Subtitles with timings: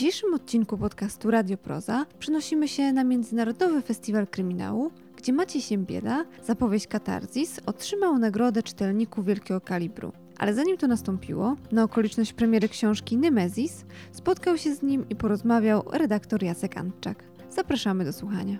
[0.00, 6.86] dzisiejszym odcinku podcastu Radio Proza przenosimy się na Międzynarodowy Festiwal Kryminału, gdzie Maciej Siembieda, zapowieść
[6.86, 10.12] Katarzis, otrzymał nagrodę czytelników wielkiego kalibru.
[10.38, 15.82] Ale zanim to nastąpiło, na okoliczność premiery książki Nemezis, spotkał się z nim i porozmawiał
[15.92, 17.24] redaktor Jacek Antczak.
[17.50, 18.56] Zapraszamy do słuchania.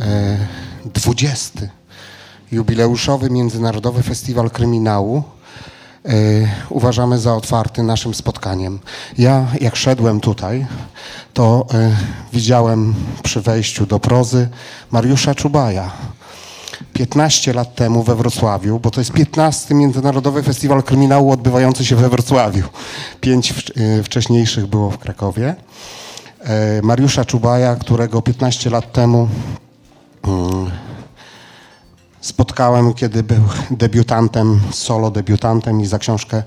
[0.00, 0.38] E,
[0.94, 1.85] 20.
[2.52, 5.22] Jubileuszowy Międzynarodowy Festiwal Kryminału
[6.04, 6.12] e,
[6.70, 8.78] uważamy za otwarty naszym spotkaniem.
[9.18, 10.66] Ja, jak szedłem tutaj,
[11.34, 11.96] to e,
[12.32, 14.48] widziałem przy wejściu do prozy
[14.90, 15.90] Mariusza Czubaja.
[16.92, 19.74] 15 lat temu we Wrocławiu, bo to jest 15.
[19.74, 22.64] Międzynarodowy Festiwal Kryminału odbywający się we Wrocławiu.
[23.20, 25.54] Pięć e, wcześniejszych było w Krakowie.
[26.82, 29.28] Mariusza Czubaja, którego 15 lat temu
[30.24, 30.70] mm,
[32.26, 36.42] spotkałem, kiedy był debiutantem, solo debiutantem i za książkę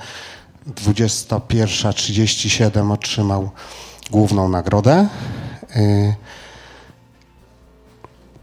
[0.68, 3.50] 21.37 otrzymał
[4.12, 5.08] główną nagrodę.
[5.76, 6.16] Y,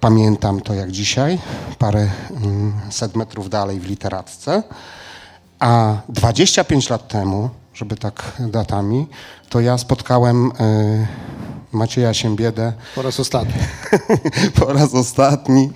[0.01, 1.39] Pamiętam to jak dzisiaj,
[1.78, 4.62] parę mm, set metrów dalej w literatce.
[5.59, 9.06] A 25 lat temu, żeby tak datami,
[9.48, 10.53] to ja spotkałem y,
[11.72, 13.55] Macieja Siembiedę Po raz ostatni.
[14.61, 15.70] po raz ostatni y,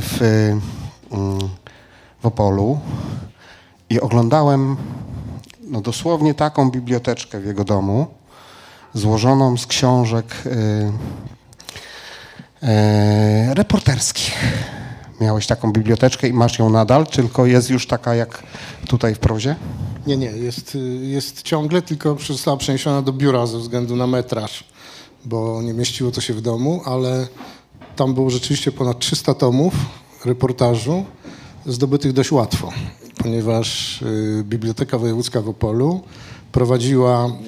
[0.00, 0.18] w,
[1.10, 1.38] mm,
[2.22, 2.80] w Opolu
[3.90, 4.76] i oglądałem
[5.60, 8.06] no, dosłownie taką biblioteczkę w jego domu,
[8.94, 10.50] złożoną z książek y,
[12.66, 14.34] y, reporterskich.
[15.20, 18.42] Miałeś taką biblioteczkę i masz ją nadal, tylko jest już taka jak
[18.88, 19.56] tutaj w prozie?
[20.08, 24.64] Nie, nie, jest, y, jest ciągle, tylko została przeniesiona do biura ze względu na metraż,
[25.24, 27.26] bo nie mieściło to się w domu, ale
[27.96, 29.74] tam było rzeczywiście ponad 300 tomów
[30.24, 31.04] reportażu
[31.66, 32.72] zdobytych dość łatwo,
[33.18, 36.00] ponieważ y, Biblioteka Wojewódzka w Opolu
[36.52, 37.38] prowadziła, mm,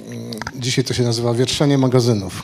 [0.56, 2.42] dzisiaj to się nazywa wierszenie magazynów.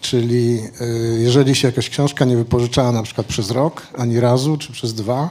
[0.00, 4.72] Czyli y, jeżeli się jakaś książka nie wypożyczała na przykład przez rok, ani razu, czy
[4.72, 5.30] przez dwa,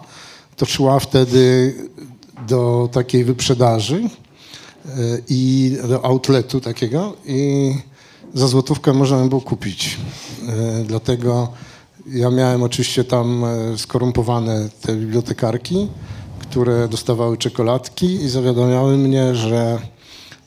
[0.58, 1.74] to szła wtedy
[2.48, 7.74] do takiej wyprzedaży y, i do outletu takiego i
[8.34, 9.98] za złotówkę można było kupić.
[10.82, 11.54] Y, Dlatego
[12.08, 13.44] ja miałem oczywiście tam
[13.74, 15.88] y, skorumpowane te bibliotekarki,
[16.40, 19.80] które dostawały czekoladki i zawiadamiały mnie, że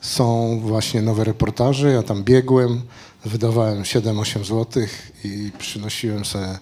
[0.01, 1.91] są właśnie nowe reportaże.
[1.91, 2.81] Ja tam biegłem,
[3.25, 6.57] wydawałem 7-8 złotych i przynosiłem sobie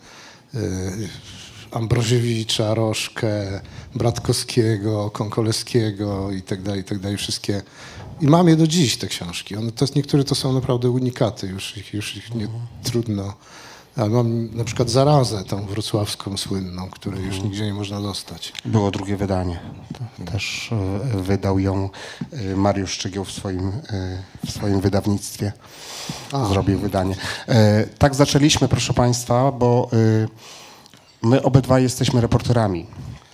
[1.71, 3.61] Ambroziewicza, Rożkę,
[3.95, 7.61] Bratkowskiego, Konkoleskiego i tak dalej, i tak dalej, wszystkie.
[8.21, 9.55] I mam je do dziś, te książki.
[9.55, 12.47] One, to niektóre to są naprawdę unikaty, już ich, już ich nie
[12.83, 13.33] trudno.
[13.97, 18.53] A mam na przykład Zarazę, tą wrocławską słynną, której już nigdzie nie można dostać.
[18.65, 19.59] Było drugie wydanie.
[20.31, 21.89] Też e, wydał ją
[22.31, 25.51] e, Mariusz Szczygieł w swoim, e, w swoim wydawnictwie.
[26.49, 27.15] Zrobił wydanie.
[27.97, 29.89] Tak zaczęliśmy, proszę Państwa, bo
[31.25, 32.85] my obydwaj jesteśmy reporterami.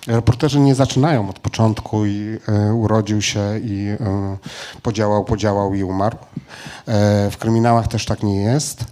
[0.07, 4.37] Reporterzy nie zaczynają od początku i e, urodził się i e,
[4.81, 6.17] podziałał, podziałał i umarł.
[6.17, 8.85] E, w kryminałach też tak nie jest,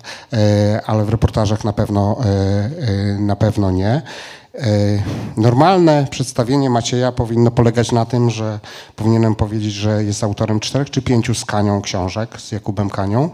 [0.85, 2.17] ale w reportażach na pewno,
[3.19, 4.01] na pewno nie.
[5.37, 8.59] Normalne przedstawienie Macieja powinno polegać na tym, że
[8.95, 13.29] powinienem powiedzieć, że jest autorem czterech czy pięciu z Kanią książek, z Jakubem Kanią.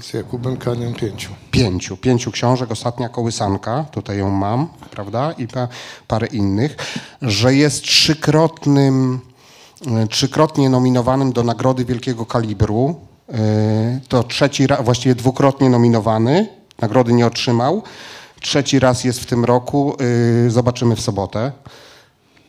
[0.00, 1.30] Z Jakubem Kanią pięciu.
[1.50, 5.68] Pięciu, pięciu książek, ostatnia kołysanka, tutaj ją mam, prawda, i pa,
[6.08, 6.76] parę innych,
[7.22, 9.20] że jest trzykrotnym,
[9.86, 12.94] e, trzykrotnie nominowanym do Nagrody Wielkiego Kalibru.
[13.32, 16.48] E, To trzeci raz, właściwie dwukrotnie nominowany,
[16.80, 17.82] nagrody nie otrzymał.
[18.40, 19.96] Trzeci raz jest w tym roku,
[20.46, 21.52] e, zobaczymy w sobotę.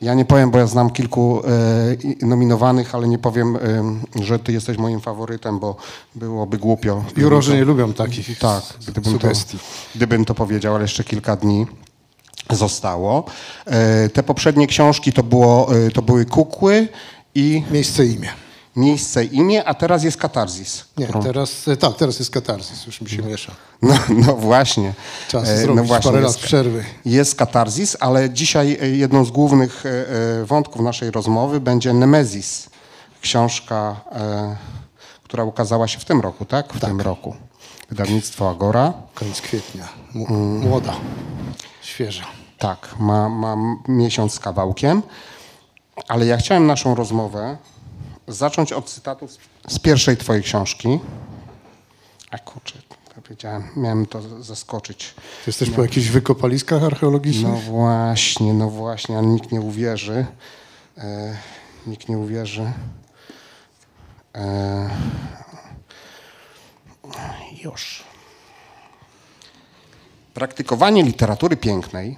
[0.00, 1.42] Ja nie powiem, bo ja znam kilku
[2.22, 3.58] e, nominowanych, ale nie powiem,
[4.22, 5.76] że ty jesteś moim faworytem, bo
[6.14, 7.04] byłoby głupio.
[7.16, 9.58] Jurorzy nie lubią takich Tak, gdybym to, sugestii.
[9.94, 11.66] gdybym to powiedział, ale jeszcze kilka dni
[12.50, 13.24] zostało.
[13.66, 16.88] E, Te poprzednie książki to, było, e, to były Kukły
[17.34, 18.28] i Miejsce imię.
[18.76, 20.84] Miejsce imię, a teraz jest Katarzis.
[20.96, 23.52] Nie, którą- teraz, e, tak, teraz jest katarzis, już mi się miesza.
[23.82, 24.94] No, no właśnie.
[25.28, 26.84] Czas E, zrobić parę lat jest, przerwy.
[27.04, 29.90] Jest katarzis, ale dzisiaj e, jedną z głównych e,
[30.40, 32.70] e, wątków naszej rozmowy będzie Nemezis.
[33.20, 34.56] Książka, e,
[35.22, 36.72] która ukazała się w tym roku, tak?
[36.72, 37.34] W tym roku.
[37.88, 38.92] Wydawnictwo Agora.
[39.14, 39.88] Koniec kwietnia.
[40.14, 40.94] M- Młoda,
[41.82, 42.24] świeża.
[42.58, 43.56] Tak, ma, ma
[43.88, 45.02] miesiąc z kawałkiem,
[46.08, 47.56] ale ja chciałem naszą rozmowę
[48.28, 49.28] zacząć od cytatu
[49.68, 50.98] z, pierwszej twojej książki.
[52.30, 52.78] A kurczę,
[53.30, 55.14] Wiedziałem, miałem to zaskoczyć.
[55.14, 57.52] Ty jesteś po jakichś wykopaliskach archeologicznych?
[57.52, 60.26] No właśnie, no właśnie, ale nikt nie uwierzy.
[60.98, 61.36] E,
[61.86, 62.72] nikt nie uwierzy.
[64.34, 64.90] E,
[67.64, 68.04] już.
[70.34, 72.16] Praktykowanie literatury pięknej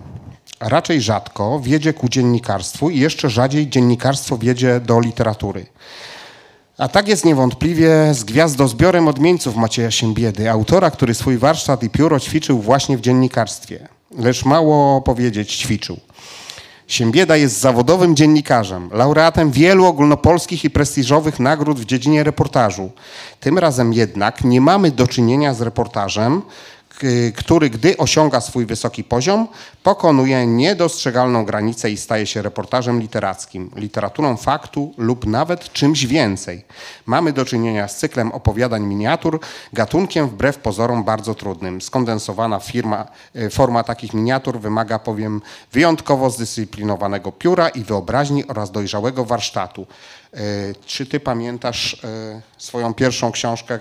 [0.60, 5.66] raczej rzadko wiedzie ku dziennikarstwu i jeszcze rzadziej dziennikarstwo wiedzie do literatury.
[6.78, 12.20] A tak jest niewątpliwie z gwiazdozbiorem odmieńców Macieja Siembiedy, autora, który swój warsztat i pióro
[12.20, 13.88] ćwiczył właśnie w dziennikarstwie.
[14.18, 15.96] Lecz mało powiedzieć ćwiczył.
[16.86, 22.90] Siembieda jest zawodowym dziennikarzem, laureatem wielu ogólnopolskich i prestiżowych nagród w dziedzinie reportażu.
[23.40, 26.42] Tym razem jednak nie mamy do czynienia z reportażem,
[27.36, 29.48] który gdy osiąga swój wysoki poziom,
[29.82, 36.64] pokonuje niedostrzegalną granicę i staje się reportażem literackim, literaturą faktu lub nawet czymś więcej.
[37.06, 39.40] Mamy do czynienia z cyklem opowiadań miniatur,
[39.72, 41.80] gatunkiem wbrew pozorom bardzo trudnym.
[41.82, 49.24] Skondensowana firma, e, forma takich miniatur wymaga powiem wyjątkowo zdyscyplinowanego pióra i wyobraźni oraz dojrzałego
[49.24, 49.86] warsztatu.
[50.34, 50.38] E,
[50.86, 52.02] Czy ty pamiętasz
[52.58, 53.78] swoją pierwszą książkę,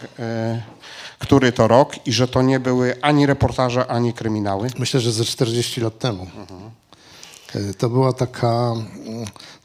[1.20, 4.68] który to rok i że to nie były ani reportaże, ani kryminały?
[4.80, 6.28] Myślę, że ze 40 lat temu.
[7.56, 8.74] E, To była taka,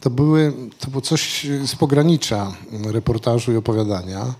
[0.00, 2.52] to, były, to było coś z pogranicza
[2.84, 4.34] reportażu i opowiadania,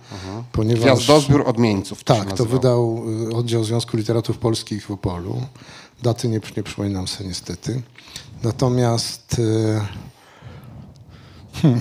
[0.52, 0.82] ponieważ...
[0.82, 2.04] Gwiazdozbiór odmieńców.
[2.04, 5.42] Tak, to wydał y, oddział Związku Literatów Polskich w Opolu.
[6.02, 7.82] Daty nie, nie przypominam sobie niestety.
[8.42, 9.80] Natomiast y,
[11.62, 11.80] hmm,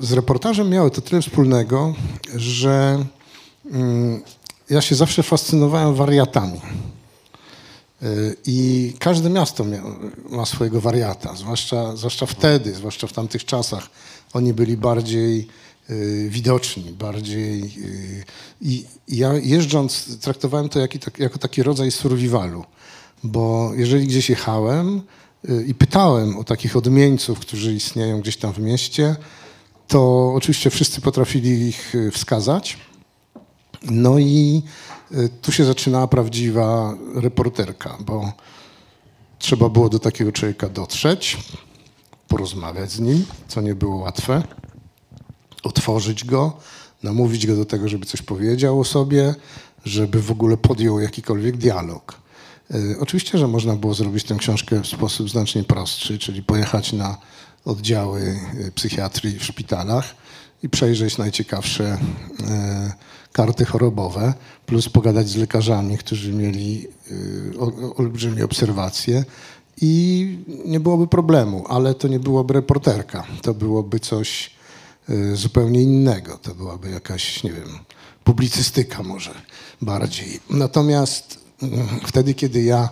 [0.00, 1.94] z reportażem miały to tyle wspólnego,
[2.36, 3.04] że
[3.70, 4.22] mm,
[4.70, 6.60] ja się zawsze fascynowałem wariatami.
[8.02, 9.82] Y, I każde miasto mia,
[10.30, 13.90] ma swojego wariata, zwłaszcza, zwłaszcza wtedy, zwłaszcza w tamtych czasach.
[14.32, 15.48] Oni byli bardziej
[15.90, 17.62] y, widoczni, bardziej.
[17.64, 18.24] Y,
[18.60, 22.64] I ja jeżdżąc, traktowałem to tak, jako taki rodzaj survivalu,
[23.22, 25.02] bo jeżeli gdzieś jechałem
[25.66, 29.16] i pytałem o takich odmieńców, którzy istnieją gdzieś tam w mieście,
[29.88, 32.78] to oczywiście wszyscy potrafili ich wskazać.
[33.90, 34.62] No i
[35.12, 38.32] y, tu się zaczynała prawdziwa reporterka, bo
[39.38, 41.36] trzeba było do takiego człowieka dotrzeć,
[42.28, 44.42] porozmawiać z nim, co nie było łatwe,
[45.62, 46.56] otworzyć go,
[47.02, 49.34] namówić go do tego, żeby coś powiedział o sobie,
[49.84, 52.20] żeby w ogóle podjął jakikolwiek dialog.
[52.74, 57.16] Y, Oczywiście, że można było zrobić tę książkę w sposób znacznie prostszy, czyli pojechać na
[57.64, 58.20] oddziały
[58.54, 60.14] y, psychiatrii w szpitalach
[60.62, 61.98] i przejrzeć najciekawsze
[63.34, 64.34] karty chorobowe,
[64.66, 67.58] plus pogadać z lekarzami, którzy mieli y,
[67.96, 69.24] olbrzymie obserwacje.
[69.80, 74.50] I nie byłoby problemu, ale to nie byłaby reporterka, to byłoby coś
[75.10, 77.68] y, zupełnie innego, to byłaby jakaś, nie wiem,
[78.24, 79.34] publicystyka może
[79.82, 80.40] bardziej.
[80.50, 82.88] Natomiast mm, wtedy, kiedy ja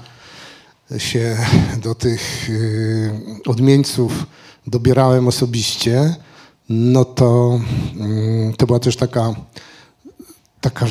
[0.99, 1.37] się
[1.83, 3.11] do tych y,
[3.47, 4.27] odmieńców
[4.67, 6.15] dobierałem osobiście,
[6.69, 7.61] no to
[8.01, 9.35] mm, to była też taka,
[10.63, 10.87] taka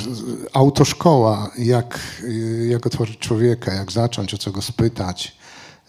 [0.53, 5.35] autoszkoła, jak, y, jak otworzyć człowieka, jak zacząć, o co go spytać,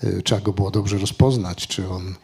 [0.05, 2.15] y, trzeba go było dobrze rozpoznać, czy on,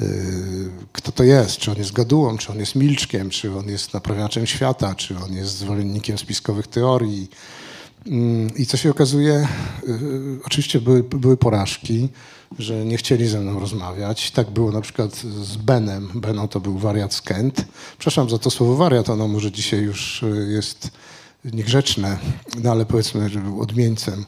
[0.00, 3.94] y, kto to jest, czy on jest gadułą, czy on jest milczkiem, czy on jest
[3.94, 7.30] naprawiaczem świata, czy on jest zwolennikiem spiskowych teorii,
[8.56, 9.48] I co się okazuje,
[9.88, 12.08] y, oczywiście były, były porażki,
[12.58, 14.30] że nie chcieli ze mną rozmawiać.
[14.30, 16.10] Tak było na przykład z Benem.
[16.14, 17.64] Beno to był wariat z Kent.
[17.98, 20.90] Przepraszam za to słowo wariat, ono może dzisiaj już y, jest
[21.44, 22.18] niegrzeczne,
[22.62, 24.24] no ale powiedzmy, że był odmieńcem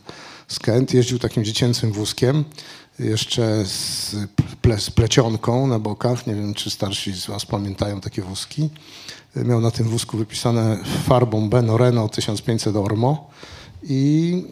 [0.48, 0.94] z Kent.
[0.94, 2.44] Jeździł takim dziecięcym wózkiem,
[2.98, 4.16] jeszcze z,
[4.60, 6.26] ple, z plecionką na bokach.
[6.26, 8.68] Nie wiem, czy starsi z was pamiętają takie wózki.
[9.36, 13.30] Miał na tym wózku wypisane farbą Beno Reno 1500 Ormo
[13.88, 14.42] i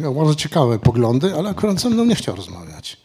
[0.00, 2.96] miał bardzo ciekawe poglądy, ale akurat ze mną nie chciał rozmawiać.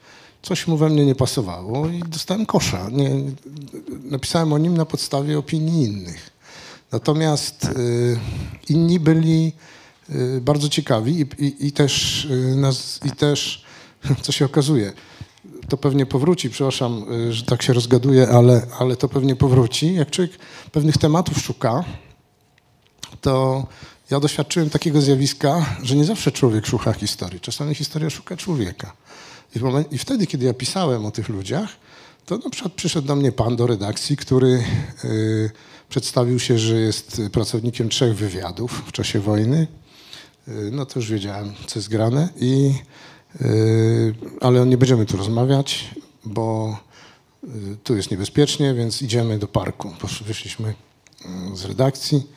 [0.41, 2.89] Coś mu we mnie nie pasowało i dostałem kosza.
[2.91, 3.09] Nie,
[4.03, 6.29] napisałem o nim na podstawie opinii innych.
[6.91, 8.19] Natomiast y,
[8.69, 9.53] inni byli
[10.09, 13.63] y, bardzo ciekawi i, i, i, też, y, nas, i też,
[14.23, 14.93] co się okazuje,
[15.69, 19.93] to pewnie powróci, przepraszam, że tak się rozgaduję, ale, ale to pewnie powróci.
[19.93, 20.31] Jak człowiek
[20.71, 21.83] pewnych tematów szuka,
[23.21, 23.67] to
[24.11, 27.39] ja doświadczyłem takiego zjawiska, że nie zawsze człowiek szuka historii.
[27.39, 28.93] Czasami historia szuka człowieka.
[29.55, 29.59] I,
[29.95, 31.69] I wtedy, kiedy ja pisałem o tych ludziach,
[32.25, 34.63] to na przykład przyszedł do mnie pan do redakcji, który
[35.03, 35.51] y,
[35.89, 39.67] przedstawił się, że jest pracownikiem trzech wywiadów w czasie wojny.
[40.47, 42.29] Y, no to już wiedziałem, co jest grane.
[42.35, 42.73] I,
[43.41, 46.77] y, ale nie będziemy tu rozmawiać, bo
[47.43, 47.47] y,
[47.83, 49.93] tu jest niebezpiecznie, więc idziemy do parku.
[50.25, 50.73] Wyszliśmy
[51.53, 52.27] z redakcji.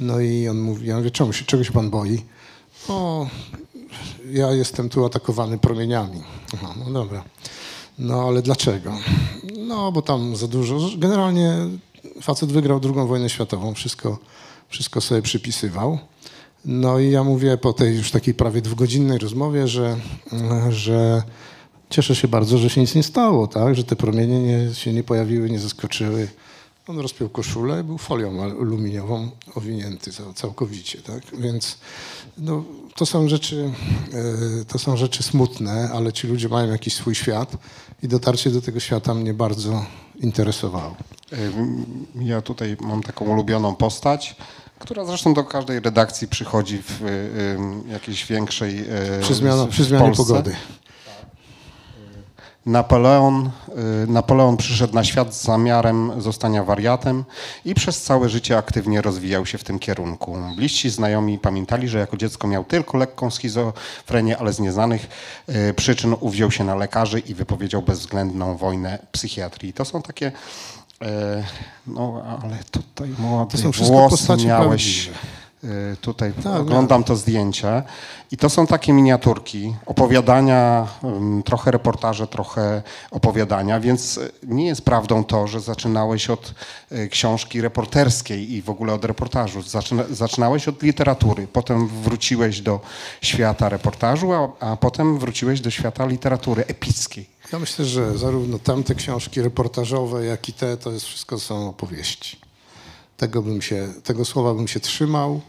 [0.00, 2.24] No i on mówi, ja mówię, czemu się, czego się pan boi?
[2.88, 3.26] O,
[4.30, 6.22] ja jestem tu atakowany promieniami.
[6.54, 7.24] Aha, no dobra.
[7.98, 8.92] No ale dlaczego?
[9.58, 10.78] No bo tam za dużo.
[10.96, 11.52] Generalnie
[12.22, 14.18] facet wygrał drugą wojnę światową, wszystko,
[14.68, 15.98] wszystko sobie przypisywał.
[16.64, 19.96] No i ja mówię po tej już takiej prawie dwugodzinnej rozmowie, że,
[20.70, 21.22] że
[21.90, 23.74] cieszę się bardzo, że się nic nie stało, tak?
[23.74, 26.28] że te promienie nie, się nie pojawiły, nie zaskoczyły.
[26.88, 31.22] On rozpiął koszulę, był folią aluminiową owinięty całkowicie, tak?
[31.38, 31.78] Więc
[32.38, 32.64] no,
[32.94, 33.72] to są rzeczy,
[34.60, 37.56] e, to są rzeczy smutne, ale ci ludzie mają jakiś swój świat
[38.02, 39.84] i dotarcie do tego świata mnie bardzo
[40.20, 40.96] interesowało.
[42.20, 44.36] Ja tutaj mam taką ulubioną postać,
[44.78, 47.00] która zresztą do każdej redakcji przychodzi w
[47.88, 48.84] jakiejś większej
[49.20, 50.56] przy, zmiana, przy zmianie pogody.
[52.68, 53.50] Napoleon,
[54.04, 57.24] y, Napoleon przyszedł na świat z zamiarem zostania wariatem
[57.64, 60.36] i przez całe życie aktywnie rozwijał się w tym kierunku.
[60.56, 65.08] Bliżsi znajomi pamiętali, że jako dziecko miał tylko lekką schizofrenię, ale z nieznanych
[65.48, 69.72] y, przyczyn uwziął się na lekarzy i wypowiedział bezwzględną wojnę psychiatrii.
[69.72, 71.06] To są takie y,
[71.86, 75.06] no, ale tutaj młody to są włosy miałeś.
[75.06, 75.37] Prawdziwe.
[75.64, 77.82] Y, tutaj tak, oglądam to zdjęcie
[78.30, 80.88] i to są takie miniaturki, opowiadania,
[81.44, 86.54] trochę reportaże, trochę opowiadania, więc nie jest prawdą to, że zaczynałeś od
[86.92, 89.62] y, książki reporterskiej i w ogóle od reportażu.
[89.62, 92.80] Zaczyna, zaczynałeś od literatury, potem wróciłeś do
[93.22, 97.26] świata reportażu, a, a potem wróciłeś do świata literatury epickiej.
[97.52, 102.47] Ja myślę, że zarówno tamte książki reportażowe, jak i te, to jest wszystko są opowieści.
[103.18, 105.40] Tego, bym się, tego słowa bym się trzymał.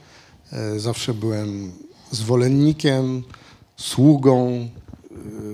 [0.51, 1.71] E, zawsze byłem
[2.11, 3.23] zwolennikiem,
[3.77, 4.69] sługą, e,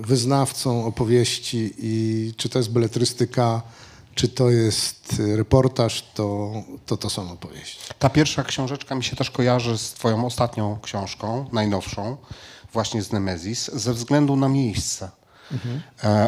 [0.00, 3.62] wyznawcą opowieści i czy to jest beletrystyka,
[4.14, 6.52] czy to jest reportaż, to
[6.86, 7.78] to, to są opowieści.
[7.98, 12.16] Ta pierwsza książeczka mi się też kojarzy z twoją ostatnią książką, najnowszą,
[12.72, 15.10] właśnie z Nemezis, ze względu na miejsce.
[15.52, 15.80] Mhm.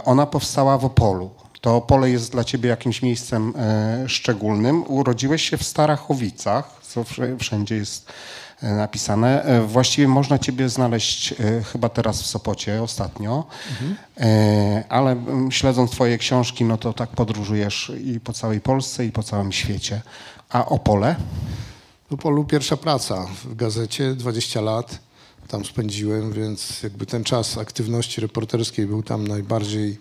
[0.04, 1.30] Ona powstała w Opolu.
[1.60, 4.84] To pole jest dla ciebie jakimś miejscem e, szczególnym.
[4.86, 7.04] Urodziłeś się w Starachowicach, co
[7.38, 8.12] wszędzie jest
[8.62, 9.42] e, napisane.
[9.42, 11.34] E, właściwie można ciebie znaleźć
[11.72, 13.96] chyba teraz w Sopocie ostatnio, mhm.
[14.88, 15.16] ale
[15.50, 20.02] śledząc twoje książki, no to tak podróżujesz i po całej Polsce, i po całym świecie.
[20.48, 21.16] A Opole?
[22.10, 24.98] W Opolu pierwsza praca w gazecie, 20 lat
[25.48, 29.98] tam spędziłem, więc jakby ten czas aktywności reporterskiej był tam najbardziej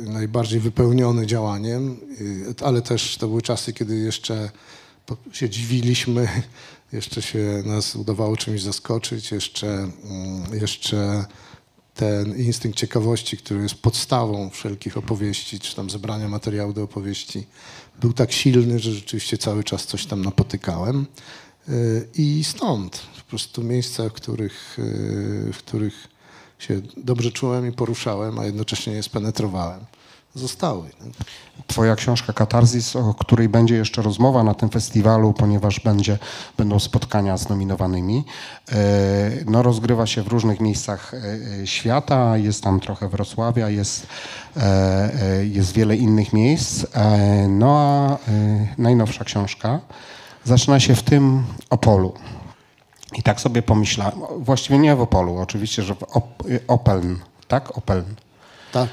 [0.00, 4.50] najbardziej wypełniony działaniem, y, ale też to były czasy, kiedy jeszcze
[5.32, 6.28] się dziwiliśmy,
[6.92, 9.92] jeszcze się nas udawało czymś zaskoczyć, jeszcze, mm,
[10.60, 11.24] jeszcze
[11.94, 17.46] ten instynkt ciekawości, który jest podstawą wszelkich opowieści, czy tam zebrania materiału do opowieści,
[18.00, 21.06] był tak silny, że rzeczywiście cały czas coś tam napotykałem.
[21.68, 24.78] Y, I stąd po prostu miejsca, w których,
[25.52, 26.11] w których
[26.62, 29.80] się dobrze czułem i poruszałem, a jednocześnie je spenetrowałem,
[30.34, 30.90] zostały.
[31.66, 36.18] Twoja książka Katarzis, o której będzie jeszcze rozmowa na tym festiwalu, ponieważ będzie,
[36.56, 38.24] będą spotkania z nominowanymi,
[38.72, 38.74] e,
[39.46, 41.18] no, rozgrywa się w różnych miejscach e,
[41.62, 42.36] e, świata.
[42.36, 44.06] Jest tam trochę Wrocławia, jest,
[45.42, 46.86] jest wiele innych miejsc.
[47.48, 48.18] No a
[48.78, 49.80] najnowsza książka
[50.44, 52.12] zaczyna się w tym Opolu.
[53.14, 57.16] I tak sobie pomyślałem, właściwie nie w Opolu, oczywiście, że w Op Opeln,
[57.48, 57.78] tak?
[57.78, 58.14] Opeln.
[58.72, 58.88] Tak.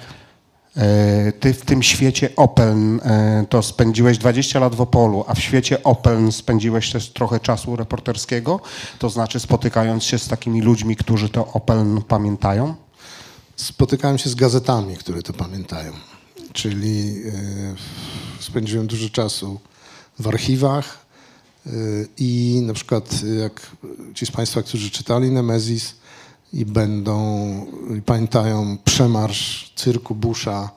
[0.78, 5.40] E, ty w tym świecie Opeln e, to spędziłeś 20 lat w Opolu, a w
[5.40, 8.60] świecie Opeln spędziłeś też trochę czasu reporterskiego,
[9.00, 12.76] to znaczy spotykając się z takimi ludźmi, którzy to Opeln pamiętają?
[13.56, 15.92] Spotykałem się z gazetami, które to pamiętają.
[16.54, 17.22] Czyli
[18.40, 19.60] e, spędziłem dużo czasu
[20.20, 21.06] w archiwach,
[22.18, 23.76] i na przykład jak
[24.14, 25.96] ci z Państwa, którzy czytali Nemezis
[26.54, 27.16] i będą,
[27.98, 30.70] i pamiętają przemarsz cyrku Busza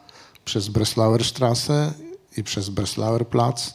[0.45, 1.93] przez Breslauer Strasse
[2.37, 3.75] i przez Breslauer Platz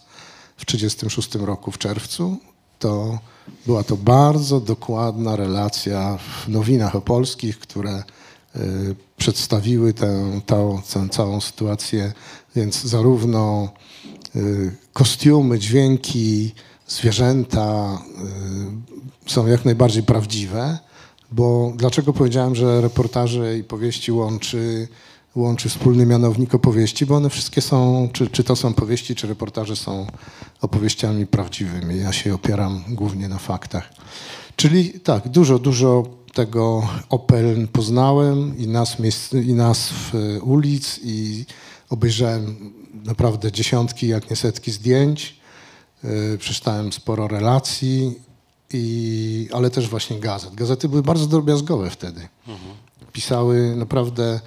[0.57, 2.37] w 1936 roku w czerwcu,
[2.79, 3.19] to
[3.65, 8.03] była to bardzo dokładna relacja w nowinach opolskich, które
[8.55, 10.81] y, przedstawiły tę, tę,
[11.11, 12.13] całą sytuację,
[12.55, 13.69] więc zarówno
[14.35, 16.55] y, kostiumy, dźwięki,
[16.87, 17.97] zwierzęta
[19.27, 20.79] y, są jak najbardziej prawdziwe,
[21.31, 24.87] bo dlaczego powiedziałem, że reportaże i powieści łączy,
[25.35, 29.75] łączy wspólny mianownik opowieści, bo one wszystkie są, czy, czy to są powieści, czy reportaże
[29.75, 30.07] są
[30.61, 31.99] opowieściami prawdziwymi.
[31.99, 33.93] Ja się opieram głównie na faktach.
[34.55, 36.03] Czyli tak, dużo, dużo
[36.33, 38.97] tego Opel poznałem i nazw,
[39.33, 41.45] i nazw y, ulic i
[41.89, 42.73] obejrzałem
[43.05, 45.36] naprawdę dziesiątki, jak nie setki zdjęć.
[46.03, 48.19] Y, przeczytałem sporo relacji
[48.73, 50.55] i, ale też właśnie gazet.
[50.55, 52.27] Gazety były bardzo drobiazgowe wtedy.
[53.13, 54.39] Pisały naprawdę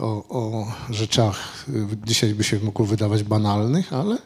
[0.00, 4.18] o, o rzeczach, y, dzisiaj by się mogło wydawać banalnych, ale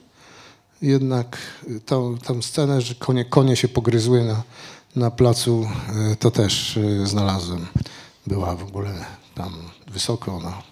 [0.82, 4.42] jednak y, tą, tą scenę, że konie, konie się pogryzły na,
[4.96, 5.68] na placu,
[6.18, 7.66] to też znalazłem.
[8.26, 9.04] Była w ogóle
[9.34, 9.52] tam
[9.86, 10.62] wysoko na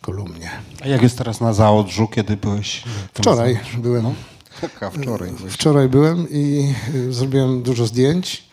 [0.00, 0.50] kolumnie.
[0.82, 2.84] A jak jest teraz na zaodrzu, kiedy byłeś?
[3.14, 3.82] Wczoraj na zaodrzu?
[4.92, 5.30] Wczoraj.
[5.48, 8.44] Wczoraj byłem i y, zrobiłem dużo zdjęć,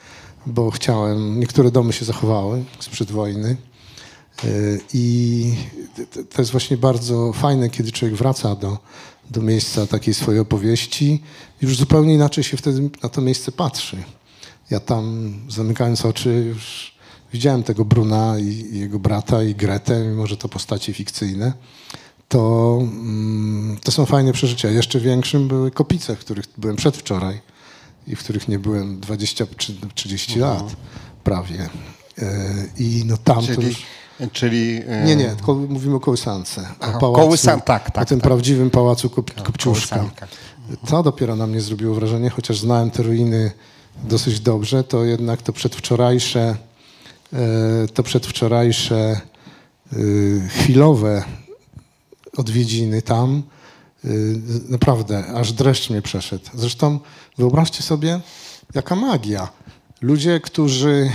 [0.46, 1.40] bo chciałem.
[1.40, 3.58] Niektóre domy się zachowały sprzed wojny.
[4.44, 5.54] Y, I
[6.36, 8.78] to jest właśnie bardzo fajne, kiedy człowiek wraca do,
[9.30, 11.24] do miejsca takiej swojej opowieści.
[11.62, 13.98] Już zupełnie inaczej się wtedy na to miejsce patrzy.
[14.70, 16.94] Ja tam, zamykając oczy, już
[17.34, 21.54] widziałem tego Bruna i, i jego brata i Gretę, mimo że to postacie fikcyjne
[22.30, 24.70] to, mm, to są fajne przeżycia.
[24.70, 27.42] Jeszcze większym były Kopice, w których byłem przedwczoraj
[28.08, 30.76] i w których nie byłem 20 czy 30 lat
[31.24, 31.70] prawie.
[32.18, 33.84] E, I no tam to Czyli, już...
[34.34, 36.68] czyli e, Nie, nie, tylko mówimy o kołysance.
[36.80, 38.28] Aha, o pałacu, kołysan- tak, tak, O tym tak.
[38.28, 39.96] prawdziwym pałacu Kop, Kopciuszka.
[39.96, 40.28] kołysanka.
[40.88, 43.52] To dopiero na mnie zrobiło wrażenie, chociaż znałem te ruiny
[44.04, 46.56] dosyć dobrze, to jednak to przedwczorajsze,
[47.34, 49.22] e, to przedwczorajsze
[49.94, 49.98] e,
[50.50, 51.24] chwilowe
[52.38, 53.44] odwiedziny tam,
[54.06, 54.40] y,
[54.70, 56.46] naprawdę, aż dreszcz mnie przeszedł.
[56.54, 57.00] Zresztą
[57.38, 58.20] wyobraźcie sobie,
[58.76, 59.50] jaka magia.
[60.02, 61.12] Ludzie, którzy,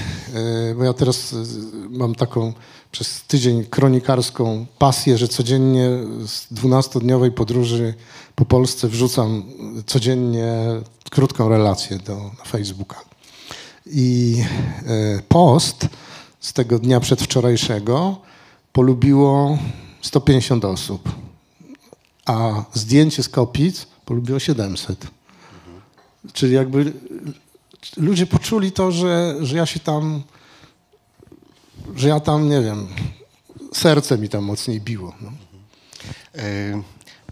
[0.71, 1.45] y, bo ja teraz y,
[1.91, 2.53] mam taką
[2.93, 5.89] przez tydzień kronikarską pasję, że codziennie
[6.27, 7.95] z 12-dniowej podróży
[8.35, 9.43] po Polsce wrzucam
[9.87, 10.53] codziennie
[11.11, 13.01] krótką relację do, na Facebooka.
[13.87, 14.45] I
[15.29, 15.87] post
[16.41, 18.17] z tego dnia przedwczorajszego
[18.73, 19.59] polubiło
[20.03, 21.09] 150 osób,
[22.27, 25.07] a zdjęcie z Kopic polubiło 700.
[26.33, 26.93] Czyli jakby
[27.97, 30.23] ludzie poczuli to, że, że ja się tam,
[31.97, 32.89] że ja tam, nie wiem,
[33.73, 35.15] serce mi tam mocniej biło.
[35.21, 35.33] No.
[36.35, 36.83] e,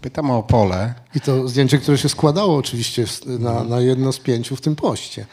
[0.01, 0.93] Pytam o Opole.
[1.15, 5.25] I to zdjęcie, które się składało oczywiście na, na jedno z pięciu w tym poście.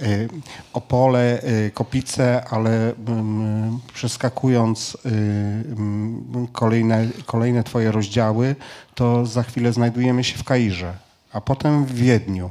[0.00, 0.28] E,
[0.72, 8.56] Opole, e, Kopice, ale mm, przeskakując e, mm, kolejne, kolejne twoje rozdziały,
[8.94, 10.94] to za chwilę znajdujemy się w Kairze,
[11.32, 12.50] a potem w Wiedniu,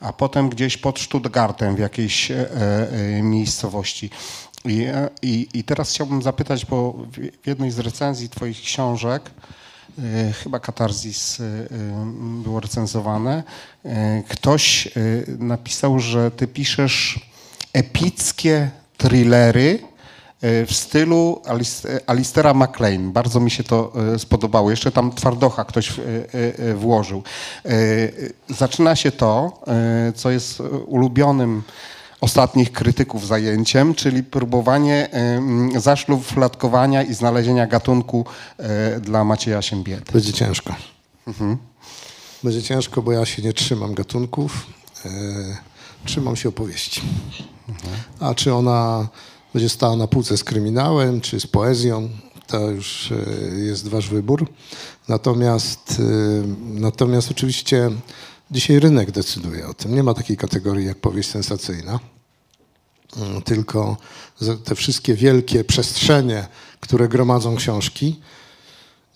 [0.00, 2.50] a potem gdzieś pod Stuttgartem w jakiejś e,
[2.92, 4.10] e, miejscowości.
[4.64, 6.92] I, e, i, I teraz chciałbym zapytać, bo
[7.42, 9.30] w jednej z recenzji twoich książek
[10.42, 11.66] chyba Katarzis e, e,
[12.42, 13.42] było recenzowane.
[13.84, 14.90] E, Ktoś e,
[15.38, 17.20] napisał, że ty piszesz
[17.72, 19.78] epickie thrillery
[20.42, 23.12] e, w stylu Alis- e, Alistera MacLean.
[23.12, 24.70] Bardzo mi się to e, spodobało.
[24.70, 27.22] Jeszcze tam twardocha ktoś e, e, e, włożył.
[27.64, 28.10] E, e,
[28.48, 31.62] Zaczyna się to, e, co jest e, ulubionym
[32.20, 35.08] ostatnich krytyków zajęciem, czyli próbowanie
[35.76, 38.24] zaszlufladkowania i znalezienia gatunku
[38.58, 40.12] e, dla Macieja Siembiedy.
[40.12, 40.74] Będzie ciężko.
[42.42, 44.66] Będzie ciężko, bo ja się nie trzymam gatunków.
[45.04, 45.10] E,
[46.04, 47.02] trzymam się opowieści.
[48.20, 49.08] A czy ona
[49.52, 52.08] będzie stała na półce z kryminałem, czy z poezją,
[52.46, 54.46] to już e, jest wasz wybór.
[55.08, 56.02] Natomiast,
[56.60, 57.90] natomiast oczywiście
[58.50, 59.94] dzisiaj rynek decyduje o tym.
[59.94, 62.00] Nie ma takiej kategorii jak powieść sensacyjna.
[63.16, 63.96] Mm, tylko
[64.64, 66.48] te wszystkie wielkie przestrzenie,
[66.80, 68.20] które gromadzą książki,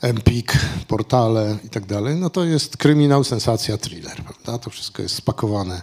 [0.00, 4.58] Empik, portale i tak dalej, no to jest kryminał, sensacja, thriller, prawda?
[4.58, 5.82] To wszystko jest spakowane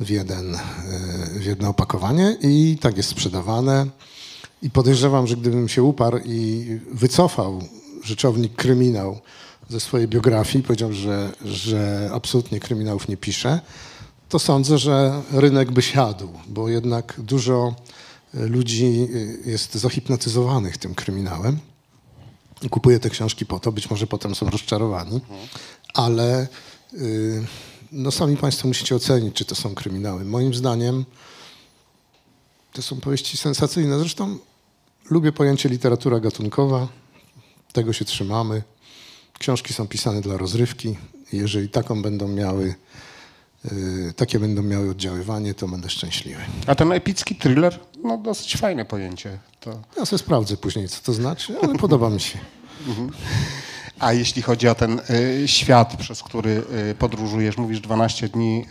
[0.00, 0.60] w, jeden, e,
[1.34, 3.86] w jedno opakowanie i tak jest sprzedawane.
[4.62, 7.62] I podejrzewam, że gdybym się uparł i wycofał
[8.04, 9.20] rzeczownik kryminał
[9.68, 13.60] ze swojej biografii, powiedział, że, że absolutnie kryminałów nie pisze,
[14.28, 17.74] to sądzę, że rynek by siadł, bo jednak dużo
[18.34, 19.08] e, ludzi
[19.44, 21.58] e, jest zahipnotyzowanych tym kryminałem.
[22.70, 25.20] Kupuję te książki po to, być może potem są rozczarowani,
[25.94, 26.46] ale
[26.94, 27.44] y,
[27.92, 30.24] no sami Państwo musicie ocenić, czy to są kryminały.
[30.24, 31.04] Moim zdaniem
[32.72, 33.98] to są powieści sensacyjne.
[33.98, 34.38] Zresztą
[35.10, 36.88] lubię pojęcie literatura gatunkowa,
[37.72, 38.62] tego się trzymamy.
[39.38, 40.96] Książki są pisane dla rozrywki.
[41.32, 42.74] Jeżeli taką będą miały,
[43.72, 46.40] y, takie będą miały oddziaływanie, to będę szczęśliwy.
[46.66, 49.38] A ten epicki thriller, no dosyć fajne pojęcie.
[49.60, 49.80] To...
[49.98, 52.38] Ja sobie sprawdzę później, co to znaczy, ale podoba mi się.
[53.98, 58.66] A jeśli chodzi o ten y, świat, przez który y, podróżujesz, mówisz 12 dni,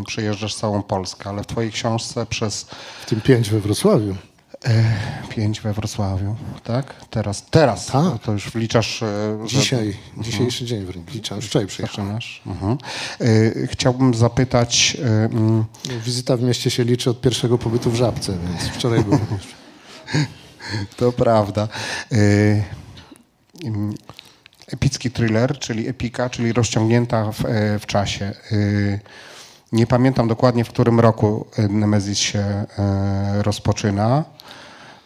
[0.00, 2.66] y, przejeżdżasz całą Polskę, ale w twojej książce przez
[3.00, 4.16] W tym pięć we Wrocławiu.
[4.64, 4.84] E,
[5.28, 6.94] pięć we Wrocławiu, tak?
[7.10, 7.86] Teraz, teraz.
[7.86, 8.18] Tak.
[8.22, 9.02] To już wliczasz.
[9.02, 12.18] e, że- Dzisiaj, dzisiejszy dzień wręcz, liczam, wczoraj przyjechałem.
[12.46, 12.78] Mhm.
[13.20, 14.96] E, Chciałbym zapytać.
[15.32, 15.64] mm,
[16.04, 19.20] Wizyta w mieście się liczy od pierwszego pobytu w Żabce, więc wczoraj byłem.
[20.96, 21.68] To prawda.
[24.72, 27.42] Epicki thriller, czyli epika, czyli rozciągnięta w,
[27.80, 28.32] w czasie.
[29.72, 32.66] Nie pamiętam dokładnie, w którym roku Nemezis się
[33.38, 34.24] rozpoczyna.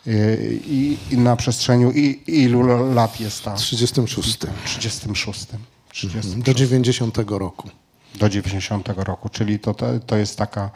[0.06, 3.54] I, i na przestrzeni i, ilu lat jest ta?
[3.54, 4.38] 36.
[4.64, 5.46] 36.
[5.92, 6.28] 36.
[6.28, 7.68] Do 90 roku.
[8.14, 9.74] do 90 roku, czyli to,
[10.06, 10.70] to, jest taka.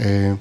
[0.00, 0.36] y,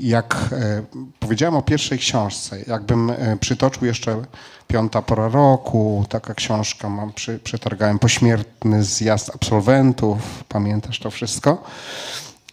[0.00, 0.82] Jak e,
[1.20, 4.22] powiedziałem o pierwszej książce, jakbym e, przytoczył jeszcze
[4.66, 11.64] Piąta pora roku, taka książka mam, przy, przetargałem Pośmiertny zjazd absolwentów, pamiętasz to wszystko?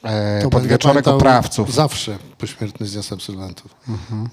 [0.03, 1.73] E, To Pod będę wieczorek pamiętał oprawców.
[1.73, 3.75] Zawsze pośmiertny zjazd absolwentów.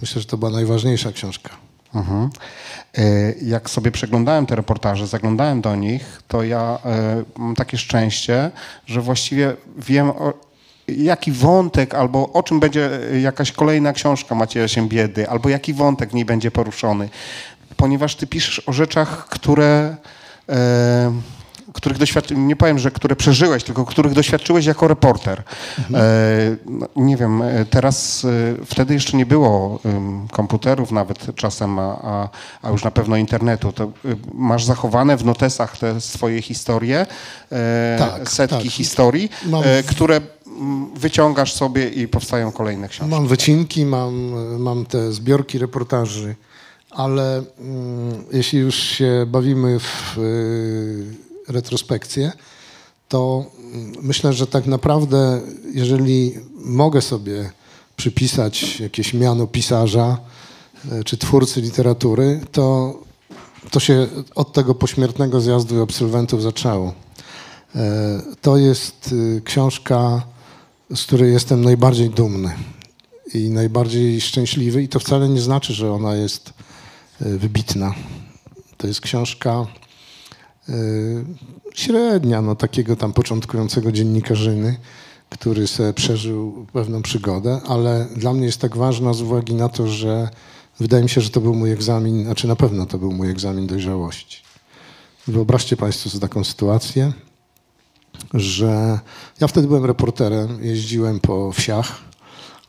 [0.01, 1.51] Myślę, że to była najważniejsza książka.
[1.95, 2.31] Mhm.
[2.99, 3.03] E,
[3.43, 8.51] Jak sobie przeglądałem te reportaże, zaglądałem do nich, to ja e, mam takie szczęście,
[8.87, 10.33] że właściwie wiem, o,
[10.89, 16.11] jaki wątek albo o czym będzie e, jakaś kolejna książka Macieja Siembiedy, albo jaki wątek
[16.11, 17.09] w niej będzie poruszony.
[17.77, 19.97] Ponieważ ty piszesz o rzeczach, które...
[21.75, 25.43] E, których doświadczy, nie powiem, że które przeżyłeś, tylko których doświadczyłeś jako reporter.
[25.95, 28.29] E, no, nie wiem, e, teraz, e,
[28.67, 32.29] wtedy jeszcze nie było em, komputerów nawet czasem, a, a,
[32.63, 33.73] a już na pewno internetu.
[33.73, 33.89] To e,
[34.35, 37.07] masz zachowane w notesach te swoje historie,
[37.53, 38.73] e, Tak, setki tak.
[38.73, 43.11] historii, Mam- e, które mm, wyciągasz sobie i powstają kolejne książki.
[43.15, 44.15] Mam wycinki, mam,
[44.63, 46.35] mam te zbiorki reportaży,
[46.91, 52.33] ale mm, jeśli już się bawimy w y, retrospekcję,
[53.09, 53.45] to
[54.03, 55.41] myślę, że tak naprawdę,
[55.75, 57.51] jeżeli mogę sobie
[57.97, 60.19] przypisać jakieś miano pisarza
[60.93, 62.95] y, czy twórcy literatury, to,
[63.71, 66.95] to się od tego pośmiertnego zjazdu absolwentów zaczęło.
[67.75, 70.23] E, To jest y, książka,
[70.95, 72.55] z której jestem najbardziej dumny
[73.35, 76.53] i najbardziej szczęśliwy i to wcale nie znaczy, że ona jest
[77.21, 77.95] wybitna.
[78.77, 79.67] To jest książka
[81.75, 84.77] średnia, no takiego tam początkującego dziennikarzyny,
[85.31, 89.87] który sobie przeżył pewną przygodę, ale dla mnie jest tak ważna z uwagi na to,
[89.87, 90.29] że
[90.81, 93.67] wydaje mi się, że to był mój egzamin, znaczy na pewno to był mój egzamin
[93.67, 94.43] dojrzałości.
[95.27, 97.13] Wyobraźcie Państwo sobie taką sytuację,
[98.35, 98.99] że
[99.41, 102.01] ja wtedy byłem reporterem, jeździłem po wsiach,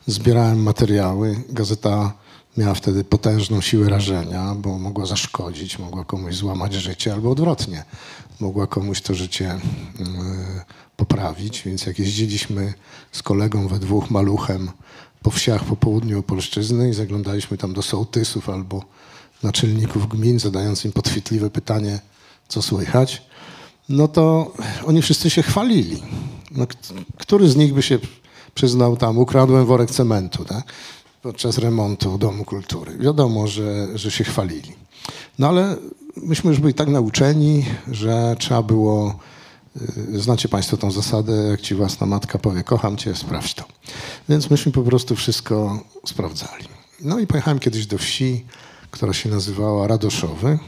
[0.08, 1.44] zbierałem materiały.
[1.50, 2.14] Gazeta
[2.58, 7.84] miała wtedy potężną siłę rażenia, bo mogła zaszkodzić, mogła komuś złamać życie, albo odwrotnie,
[8.40, 9.60] mogła komuś to życie y,
[10.98, 11.62] poprawić.
[11.66, 12.74] Więc jak jeździliśmy
[13.12, 14.72] z kolegą we dwóch maluchem
[15.24, 18.84] po wsiach po południu Opolszczyzny i zaglądaliśmy tam do sołtysów albo
[19.44, 22.00] naczelników gmin, zadając im podchwytliwe pytanie,
[22.48, 23.22] co słychać,
[23.90, 24.54] no to
[24.86, 26.04] oni wszyscy się chwalili.
[26.52, 26.68] No,
[27.18, 28.00] który z nich by się
[28.56, 30.64] przyznał tam, ukradłem worek cementu tak?
[31.26, 32.98] Podczas remontu Domu Kultury.
[32.98, 34.74] Wiadomo, że, że się chwalili.
[35.40, 35.76] No ale
[36.18, 39.20] myśmy już byli tak nauczeni, że trzeba było,
[40.14, 43.64] y, znacie Państwo tą zasadę, jak ci własna matka powie, kocham Cię, sprawdź to.
[44.30, 46.66] Więc myśmy po prostu wszystko sprawdzali.
[47.02, 48.46] No i pojechałem kiedyś do wsi,
[48.92, 50.60] która się nazywała Radoszowy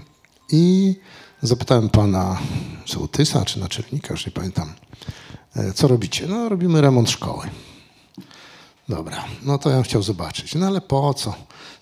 [0.51, 0.95] i
[1.41, 2.37] zapytałem pana
[2.85, 4.73] sołtysa czy naczelnika, już nie pamiętam,
[5.55, 6.27] e, co robicie?
[6.27, 7.47] No robimy remont szkoły.
[8.89, 10.55] Dobra, no to ja chciał zobaczyć.
[10.55, 11.33] No ale po co?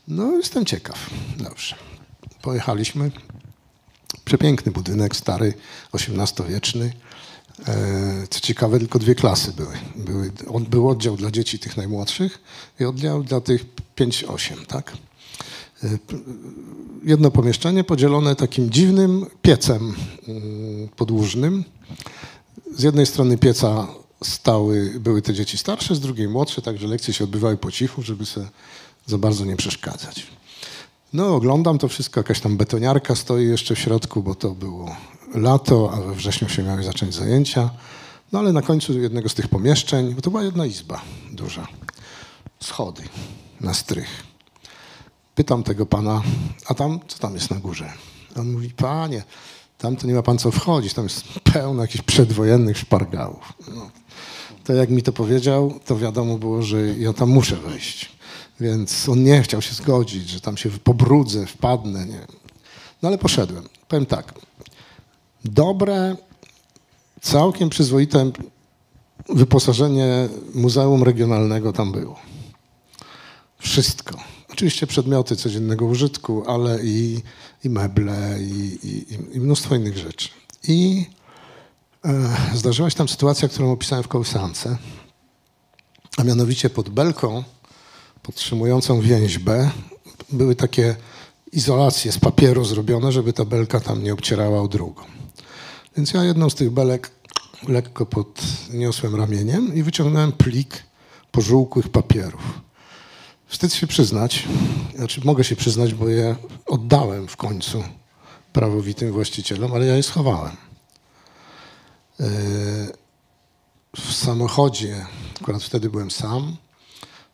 [0.07, 1.09] No jestem ciekaw.
[1.37, 1.75] Dobrze.
[2.41, 3.11] Pojechaliśmy.
[4.25, 5.53] Przepiękny budynek, stary,
[5.93, 6.93] XVIII-wieczny.
[7.67, 9.73] E, Co ciekawe, tylko dwie klasy były.
[9.95, 10.31] były.
[10.69, 12.39] Był oddział dla dzieci tych najmłodszych
[12.79, 13.65] i oddział dla tych
[13.97, 14.91] 5-8, tak?
[15.83, 15.87] E,
[17.03, 19.95] Jedno pomieszczenie podzielone takim dziwnym piecem
[20.27, 21.63] mm, podłużnym.
[22.77, 23.87] Z jednej strony pieca
[24.23, 28.25] stały, były te dzieci starsze, z drugiej młodsze, także lekcje się odbywały po cichu, żeby
[28.25, 28.49] se
[29.05, 30.27] za bardzo nie przeszkadzać.
[31.13, 34.95] No, oglądam to wszystko, jakaś tam betoniarka stoi jeszcze w środku, bo to było
[35.35, 37.69] lato, a we wrześniu się miały zacząć zajęcia.
[38.31, 41.01] No ale na końcu jednego z tych pomieszczeń, bo to była jedna izba
[41.31, 41.67] duża,
[42.59, 43.03] schody
[43.61, 44.23] na strych.
[45.35, 46.21] Pytam tego pana,
[46.65, 47.93] a tam, co tam jest na górze?
[48.35, 49.23] On mówi, panie,
[49.77, 51.23] tam to nie ma pan co wchodzić, tam jest
[51.53, 53.53] pełno jakichś przedwojennych szpargałów.
[53.75, 53.89] No.
[54.65, 58.11] To jak mi to powiedział, to wiadomo było, że ja tam muszę wejść.
[58.59, 62.05] Więc on nie chciał się zgodzić, że tam się pobrudzę, wpadnę.
[62.05, 62.19] Nie.
[63.01, 63.63] No ale poszedłem.
[63.87, 64.33] Powiem tak.
[65.45, 66.15] Dobre,
[67.21, 68.31] całkiem przyzwoite
[69.29, 72.19] wyposażenie Muzeum Regionalnego tam było.
[73.59, 74.17] Wszystko.
[74.51, 77.21] Oczywiście przedmioty codziennego użytku, ale i,
[77.63, 79.05] i meble, i, i,
[79.37, 80.29] i mnóstwo innych rzeczy.
[80.67, 81.05] I
[82.53, 84.77] zdarzyła się tam sytuacja, którą opisałem w kołysance,
[86.17, 87.43] a mianowicie pod belką
[88.21, 89.71] podtrzymującą więźbę
[90.31, 90.95] były takie
[91.51, 95.03] izolacje z papieru zrobione, żeby ta belka tam nie obcierała o drugą.
[95.97, 97.11] Więc ja jedną z tych belek
[97.67, 100.83] lekko podniosłem ramieniem i wyciągnąłem plik
[101.31, 102.61] pożółkłych papierów.
[103.47, 104.47] Wstyd się przyznać,
[104.95, 107.83] znaczy mogę się przyznać, bo je oddałem w końcu
[108.53, 110.57] prawowitym właścicielom, ale ja je schowałem.
[112.19, 112.27] Yy,
[113.95, 115.05] w samochodzie,
[115.41, 116.57] akurat wtedy byłem sam,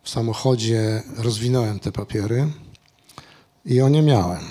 [0.03, 2.51] w samochodzie rozwinąłem te papiery
[3.65, 4.41] i o nie miałem.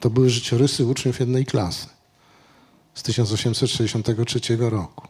[0.00, 1.86] To były życiorysy uczniów jednej klasy
[2.94, 5.08] z 1863 roku.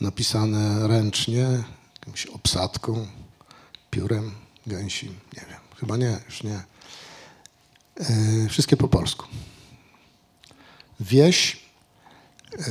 [0.00, 1.46] Napisane ręcznie,
[2.00, 3.06] jakąś obsadką,
[3.90, 4.32] piórem
[4.66, 6.62] gęsim, nie wiem, chyba nie, już nie.
[8.00, 9.26] E, wszystkie po polsku.
[11.00, 11.61] Wieś.
[12.58, 12.64] E,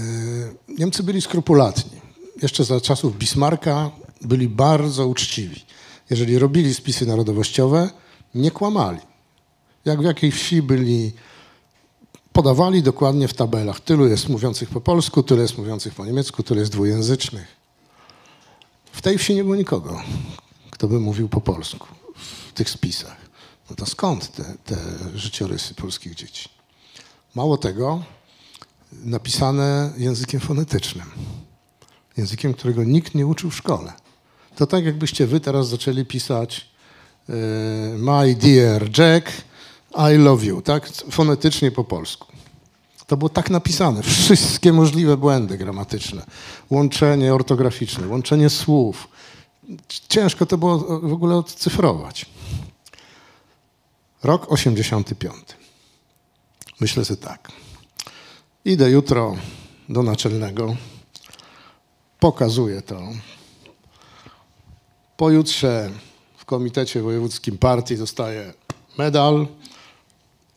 [0.68, 2.02] Niemcy byli skrupulatni.
[2.42, 3.92] Jeszcze za czasów Bismarcka
[4.22, 5.66] byli bardzo uczciwi.
[6.10, 7.90] Jeżeli robili spisy narodowościowe,
[8.36, 9.00] nie kłamali.
[9.86, 11.12] Jak w jakiej wsi byli,
[12.34, 13.80] podawali dokładnie w tabelach.
[13.80, 17.48] Tylu jest mówiących po polsku, tyle jest mówiących po niemiecku, tyle jest dwujęzycznych.
[18.92, 20.02] W tej wsi nie było nikogo,
[20.72, 21.88] kto by mówił po polsku
[22.50, 23.18] w tych spisach.
[23.70, 24.78] No to skąd te, te
[25.16, 26.50] życiorysy polskich dzieci?
[27.36, 28.04] Mało tego,
[28.92, 31.06] napisane językiem fonetycznym.
[32.18, 33.94] Językiem, którego nikt nie uczył w szkole.
[34.56, 36.72] To tak, jakbyście wy teraz zaczęli pisać
[37.30, 37.34] e,
[37.98, 39.32] My dear Jack,
[40.14, 40.90] I love you, tak?
[40.90, 42.28] Fonetycznie po polsku.
[43.08, 44.04] To było tak napisane.
[44.04, 46.26] Wszystkie możliwe błędy gramatyczne.
[46.70, 49.08] Łączenie ortograficzne, łączenie słów.
[50.10, 52.26] Ciężko to było w ogóle odcyfrować.
[54.24, 55.36] Rok 85.
[56.80, 57.52] Myślę sobie tak.
[58.66, 59.36] Idę jutro
[59.90, 60.76] do naczelnego,
[62.20, 63.02] pokazuję to.
[65.18, 65.90] Pojutrze
[66.38, 68.54] w komitecie wojewódzkim partii dostaję
[68.98, 69.48] medal,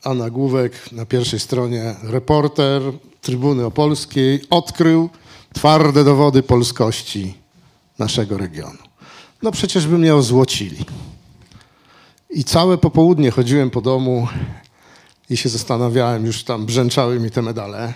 [0.03, 2.83] a nagłówek na pierwszej stronie reporter
[3.21, 5.11] Trybuny Opolskiej odkrył
[5.53, 7.35] twarde dowody polskości
[7.99, 8.79] naszego regionu.
[9.43, 10.85] No przecież by mnie ozłocili.
[12.31, 14.29] I całe popołudnie chodziłem po domu
[15.30, 17.94] i się zastanawiałem, już tam brzęczały mi te medale.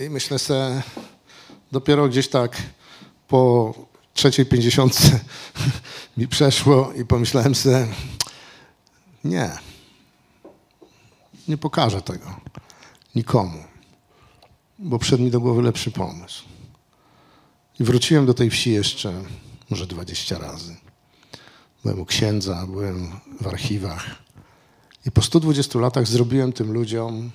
[0.00, 0.82] I myślę sobie,
[1.72, 2.62] dopiero gdzieś tak
[3.28, 3.74] po
[4.14, 5.20] trzeciej pięćdziesiątce
[6.16, 7.86] mi przeszło i pomyślałem sobie,
[9.24, 9.50] nie,
[11.48, 12.40] nie pokażę tego
[13.14, 13.64] nikomu,
[14.78, 16.44] bo przyszedł mi do głowy lepszy pomysł.
[17.80, 19.22] I wróciłem do tej wsi jeszcze
[19.70, 20.76] może 20 razy.
[21.84, 24.27] Byłem u księdza, byłem w archiwach.
[25.08, 27.30] I po 120 latach zrobiłem tym ludziom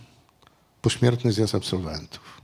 [0.82, 2.42] pośmiertny zjazd absolwentów.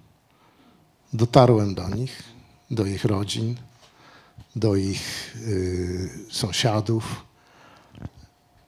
[1.14, 2.24] Dotarłem do nich,
[2.72, 3.56] do ich rodzin,
[4.56, 7.26] do ich y, sąsiadów.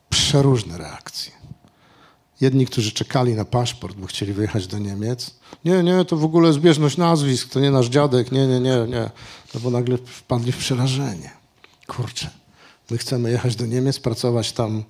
[0.10, 1.32] Przeróżne reakcje.
[2.42, 5.36] Jedni, którzy czekali na paszport, bo chcieli wyjechać do Niemiec.
[5.66, 9.10] Nie, nie, to w ogóle zbieżność nazwisk, to nie nasz dziadek, nie, nie, nie, nie.
[9.54, 11.32] No bo nagle wpadli w przerażenie.
[11.88, 12.30] Kurczę,
[12.90, 14.84] my chcemy jechać do Niemiec, pracować tam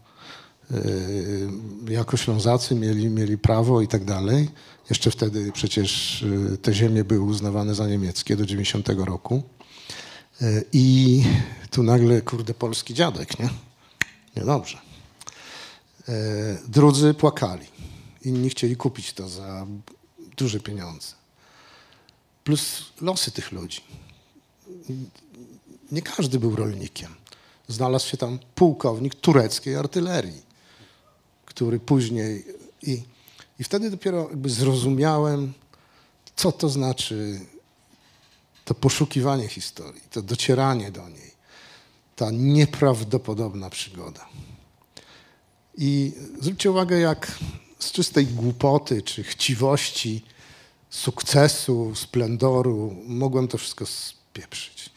[1.89, 4.49] jako Ślązacy, mieli, mieli prawo i tak dalej.
[4.89, 9.43] Jeszcze wtedy przecież yy, te ziemie były uznawane za niemieckie do 90 roku.
[10.41, 11.23] Yy, I
[11.71, 13.49] tu nagle, kurde, polski dziadek, nie?
[14.35, 14.77] Niedobrze.
[16.67, 17.65] Drudzy płakali.
[18.21, 19.67] Inni chcieli kupić to za
[20.37, 21.13] duże pieniądze.
[22.43, 23.81] Plus losy tych ludzi.
[25.91, 27.15] Nie każdy był rolnikiem.
[27.67, 30.41] Znalazł się tam pułkownik tureckiej artylerii,
[31.61, 32.45] który później.
[32.81, 33.01] I,
[33.59, 35.53] i wtedy dopiero jakby zrozumiałem,
[36.35, 37.39] co to znaczy
[38.65, 41.31] to poszukiwanie historii, to docieranie do niej,
[42.15, 44.25] ta nieprawdopodobna przygoda.
[45.77, 47.39] I zwróćcie uwagę, jak
[47.79, 50.25] z czystej głupoty czy chciwości,
[50.89, 54.89] sukcesu, splendoru mogłem to wszystko spieprzyć.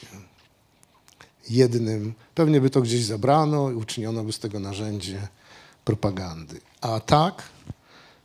[1.51, 5.29] Jednym, pewnie by to gdzieś zabrano i uczyniono by z tego narzędzie
[5.85, 6.61] propagandy.
[6.81, 7.43] A tak,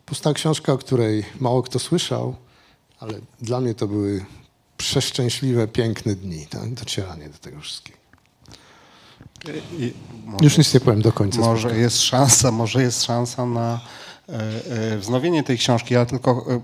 [0.05, 2.35] pusta książka, o której mało kto słyszał,
[2.99, 4.25] ale dla mnie to były
[4.77, 6.73] przeszczęśliwe, piękne dni, tak?
[6.73, 7.99] docieranie do tego wszystkiego.
[9.77, 9.93] I
[10.41, 11.39] Już nic nie powiem do końca.
[11.39, 13.79] Może jest szansa, może jest szansa na
[14.99, 15.93] wznowienie tej książki.
[15.93, 16.61] Ja tylko, e,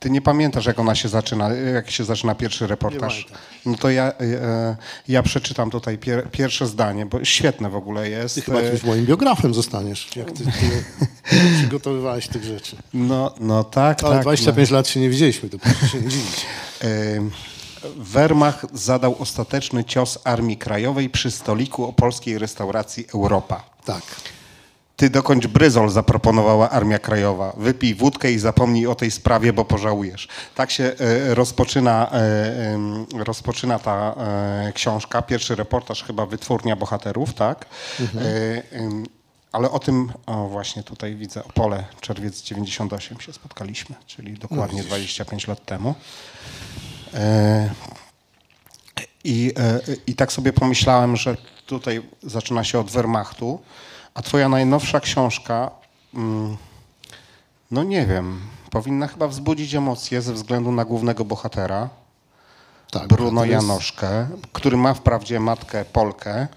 [0.00, 3.26] ty nie pamiętasz, jak ona się zaczyna, jak się zaczyna pierwszy reportaż.
[3.66, 4.76] No to ja, e,
[5.08, 8.34] ja przeczytam tutaj pier, pierwsze zdanie, bo świetne w ogóle jest.
[8.34, 10.84] Ty chyba E, jakimś moim biografem zostaniesz, jak ty, ty
[11.58, 12.76] przygotowywałeś tych rzeczy.
[12.94, 14.22] No, no tak, Ale tak.
[14.22, 16.46] 25 lat się nie widzieliśmy, to proszę się nie dziwić.
[17.96, 23.62] Wehrmacht zadał ostateczny cios Armii Krajowej przy stoliku o polskiej restauracji Europa.
[23.84, 24.02] Tak.
[24.96, 27.52] Ty dokończ bryzol, zaproponowała Armia Krajowa.
[27.56, 30.28] Wypij wódkę i zapomnij o tej sprawie, bo pożałujesz.
[30.54, 32.78] Tak się e, rozpoczyna, e,
[33.24, 35.22] rozpoczyna ta e, książka.
[35.22, 37.66] Pierwszy reportaż chyba Wytwórnia Bohaterów, tak?
[38.72, 39.04] Em,
[39.52, 45.46] ale o tym, o właśnie tutaj widzę, Opole, czerwiec 98 się spotkaliśmy, czyli dokładnie 25
[45.46, 45.94] lat temu.
[49.24, 49.52] I,
[50.06, 53.60] I tak sobie pomyślałem, że tutaj zaczyna się od Wehrmachtu,
[54.14, 55.70] a twoja najnowsza książka,
[56.14, 56.56] mm,
[57.70, 61.88] no nie wiem, powinna chyba wzbudzić emocje ze względu na głównego bohatera,
[62.90, 66.48] tak Bruno jest- Janoszkę, który ma wprawdzie matkę Polkę,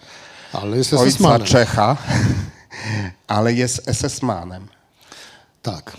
[0.53, 1.39] Ale jest ojca.
[1.39, 1.97] Czecha,
[3.27, 4.61] ale jest SS-manem.
[5.61, 5.97] Tak.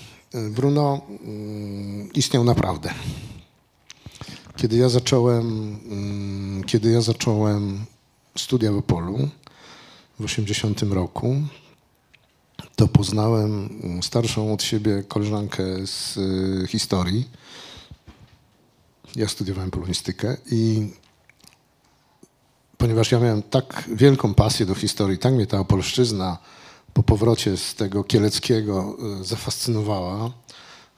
[0.51, 2.90] Bruno mm, istniał naprawdę.
[4.57, 7.87] Kiedy ja zacząłem, mm, kiedy ja zacząłem
[8.38, 9.29] studia w Opolu
[10.20, 11.37] w 80 roku,
[12.76, 13.68] to poznałem
[14.02, 17.28] starszą od siebie koleżankę z y, historii.
[19.16, 20.90] Ja studiowałem polonistykę i
[22.78, 26.38] ponieważ ja miałem tak wielką pasję do historii, tak mnie ta opolszczyzna
[26.94, 30.31] po powrocie z tego kieleckiego e, zafascynowała,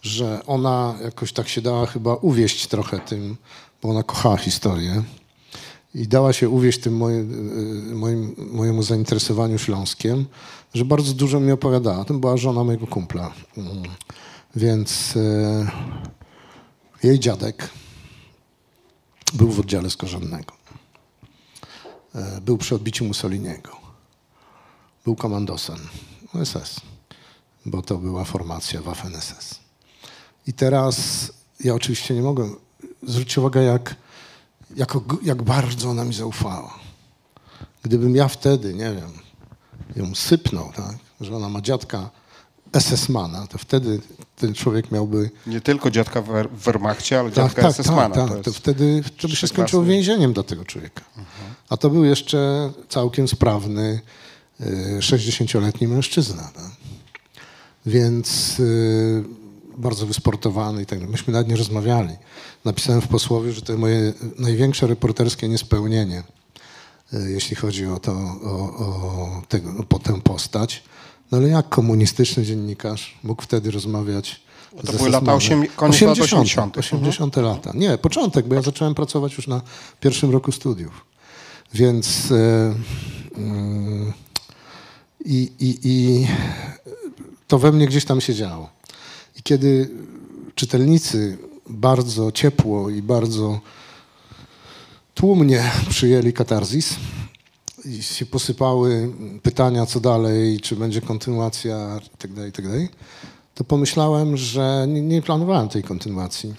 [0.02, 3.37] że ona jakoś tak się dała chyba uwieść trochę tym,
[3.83, 5.02] bo ona kochała historię
[5.94, 7.24] i dała się uwieść tym moje, e,
[7.94, 10.26] moim, mojemu zainteresowaniu Śląskiem,
[10.74, 12.05] że bardzo dużo mi opowiadała.
[12.05, 13.33] To była żona mojego kumpla.
[13.57, 13.83] Mm.
[14.57, 15.70] Więc e,
[17.03, 17.70] jej dziadek
[19.33, 20.53] był w oddziale skorzennego.
[22.14, 23.70] E, Był przy odbiciu Mussoliniego.
[25.05, 25.79] Był komandosem
[26.44, 26.81] SS,
[27.66, 29.55] bo to była formacja Waffen-SS.
[30.46, 30.96] I teraz
[31.64, 32.50] ja oczywiście nie mogę
[33.03, 33.96] zwrócić uwagę, jak,
[34.76, 36.74] jak, og- jak bardzo ona mi zaufała.
[37.83, 39.11] Gdybym ja wtedy, nie wiem,
[39.96, 42.11] ją sypnął, tak, że ona ma dziadka
[42.72, 44.00] SS-mana, to wtedy
[44.37, 48.14] ten człowiek miałby Nie tylko dziadka w Wehrmachcie, ale tak, dziadka tak, SS-mana.
[48.14, 48.44] tak, to tak.
[48.44, 51.02] To jest- wtedy to by się skończyło więzieniem dla tego człowieka.
[51.68, 54.00] A to był jeszcze całkiem sprawny,
[54.61, 56.50] y, 60-letni mężczyzna.
[56.54, 56.70] Tak?
[57.87, 59.24] Więc y,
[59.80, 61.12] bardzo wysportowany i tak dalej.
[61.12, 62.14] Myśmy nawet nie rozmawiali.
[62.64, 66.22] Napisałem w posłowie, że to moje największe reporterskie niespełnienie,
[67.14, 68.12] y, jeśli chodzi o, to,
[68.44, 70.82] o, o, tego, o tę postać.
[71.32, 74.40] No ale jak komunistyczny dziennikarz mógł wtedy rozmawiać
[74.86, 75.66] To były lata Sesmanem?
[75.66, 76.78] osiem- koniec lat 80.
[76.78, 77.70] 80 lata.
[77.74, 79.60] Nie, początek, bo ja zacząłem pracować już na
[80.00, 81.04] pierwszym roku studiów.
[81.74, 82.74] Więc e,
[83.36, 84.12] mm,
[85.24, 86.26] i, i, i
[87.48, 88.70] to we mnie gdzieś tam się działo.
[89.40, 89.90] I kiedy
[90.55, 93.61] czytelnicy bardzo ciepło i bardzo
[95.14, 96.94] tłumnie przyjęli katarzis
[97.85, 102.88] i się posypały pytania, co dalej, czy będzie kontynuacja itd., itd.,
[103.55, 106.55] to pomyślałem, że nie, nie planowałem tej kontynuacji.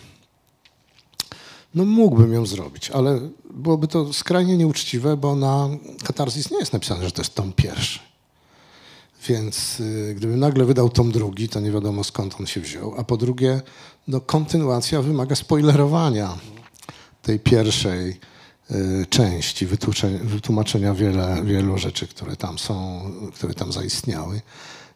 [1.76, 3.20] No mógłbym ją zrobić, ale
[3.54, 5.70] byłoby to skrajnie nieuczciwe, bo na
[6.04, 8.11] Katarzys nie jest napisane, że to jest tom pierwszy.
[9.27, 12.93] Więc y, gdybym nagle wydał tom drugi, to nie wiadomo skąd on się wziął.
[12.97, 13.62] A po drugie,
[14.07, 16.38] no, kontynuacja wymaga spoilerowania
[17.21, 18.19] tej pierwszej
[18.71, 19.67] y, części,
[20.23, 23.01] wytłumaczenia wiele, wielu rzeczy, które tam są,
[23.34, 24.41] które tam zaistniały.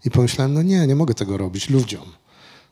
[0.06, 2.06] I pomyślałem, no nie, nie mogę tego robić ludziom.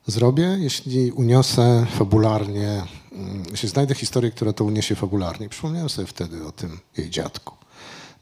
[0.08, 5.50] Zrobię, jeśli uniosę fabularnie, mm, jeśli znajdę historię, która to uniesie fabularnie.
[5.50, 7.56] Przypomniałem sobie wtedy o tym jej dziadku.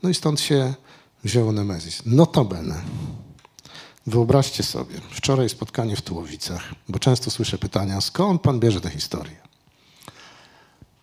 [0.03, 0.73] No i stąd się
[1.23, 2.01] wzięło Nemezis.
[2.05, 2.81] Notabene.
[4.07, 9.35] Wyobraźcie sobie, wczoraj spotkanie w Tułowicach, bo często słyszę pytania, skąd pan bierze tę historię?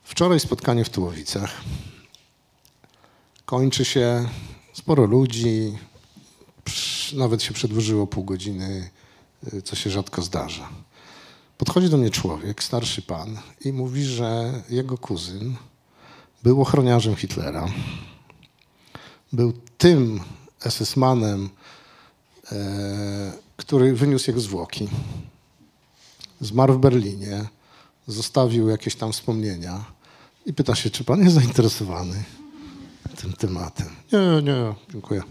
[0.04, 1.60] Wczoraj spotkanie w Tułowicach.
[3.44, 4.28] Kończy się,
[4.72, 5.78] sporo ludzi,
[7.12, 8.90] nawet się przedłużyło pół godziny,
[9.52, 10.68] y, co się rzadko zdarza.
[11.58, 15.56] Podchodzi do mnie człowiek, starszy pan, i mówi, że jego kuzyn
[16.42, 17.68] był ochroniarzem Hitlera.
[19.32, 20.20] Był tym
[20.60, 21.48] SS-manem,
[22.52, 24.88] e, który wyniósł jego zwłoki.
[26.40, 27.44] Zmarł w Berlinie,
[28.06, 29.84] zostawił jakieś tam wspomnienia
[30.46, 32.24] i pyta się, czy pan jest zainteresowany
[33.16, 33.86] tym tematem.
[34.12, 35.22] Nie, nie, dziękuję.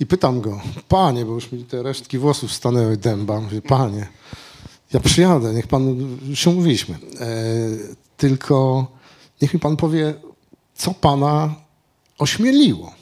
[0.00, 3.40] I pytam go, panie, bo już mi te resztki włosów stanęły dęba.
[3.40, 4.06] Mówię, panie,
[4.92, 6.94] ja przyjadę, niech pan, już umówiliśmy.
[6.94, 7.26] E,
[8.16, 8.86] tylko
[9.42, 10.14] niech mi pan powie,
[10.74, 11.54] co pana
[12.18, 12.94] ośmieliło.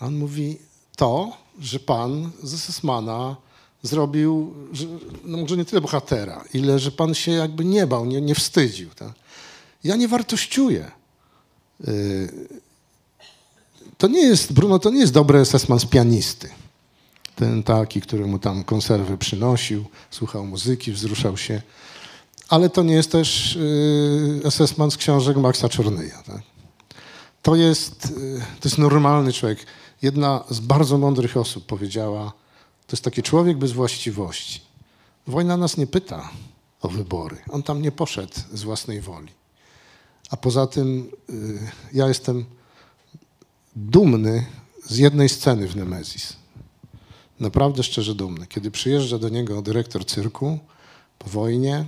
[0.00, 0.58] On mówi,
[0.96, 3.36] to, że pan z Sesmana
[3.82, 4.86] zrobił, że,
[5.24, 8.90] no może nie tyle bohatera, ile że pan się jakby nie bał, nie, nie wstydził.
[8.90, 9.12] Tak?
[9.84, 10.90] Ja nie wartościuję.
[11.88, 12.48] Y,
[13.98, 16.48] to nie jest, Bruno, to nie jest dobry esesman z pianisty.
[17.36, 21.62] Ten taki, który mu tam konserwy przynosił, słuchał muzyki, wzruszał się.
[22.48, 26.22] Ale to nie jest też y, esesman z książek Maxa Czornyja.
[26.22, 26.42] Tak?
[27.42, 29.66] To, jest, y, to jest normalny człowiek.
[30.02, 32.32] Jedna z bardzo mądrych osób powiedziała,
[32.86, 34.60] to jest taki człowiek bez właściwości.
[35.26, 36.30] Wojna nas nie pyta
[36.80, 37.36] o wybory.
[37.50, 39.32] On tam nie poszedł z własnej woli.
[40.30, 41.58] A poza tym y,
[41.92, 42.44] ja jestem
[43.76, 44.46] dumny
[44.84, 46.36] z jednej sceny w Nemezis.
[47.40, 48.46] Naprawdę szczerze dumny.
[48.46, 50.58] Kiedy przyjeżdża do niego dyrektor cyrku
[51.18, 51.86] po wojnie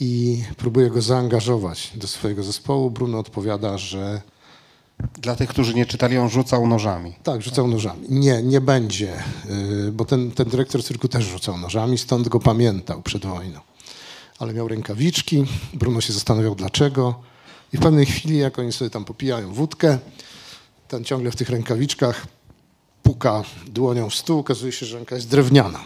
[0.00, 4.20] i próbuje go zaangażować do swojego zespołu, Bruno odpowiada, że
[5.18, 7.14] Dla tych, którzy nie czytali, on rzucał nożami.
[7.22, 8.06] tak, rzucał nożami.
[8.08, 9.22] Nie, nie będzie,
[9.88, 13.60] y, bo ten, ten dyrektor cyrku też rzucał nożami, stąd go pamiętał przed wojną.
[14.38, 15.44] Ale miał rękawiczki,
[15.74, 17.20] Bruno się zastanawiał dlaczego
[17.72, 19.98] i w pewnej chwili, jak oni sobie tam popijają wódkę,
[20.88, 22.26] ten ciągle w tych rękawiczkach
[23.02, 25.80] puka dłonią w stół, okazuje się, że ręka jest drewniana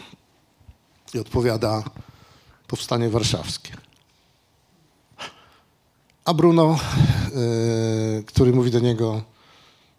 [1.15, 1.83] i odpowiada
[2.67, 3.82] powstanie warszawskie.
[6.25, 6.79] A Bruno,
[8.21, 9.23] y, który mówi do niego,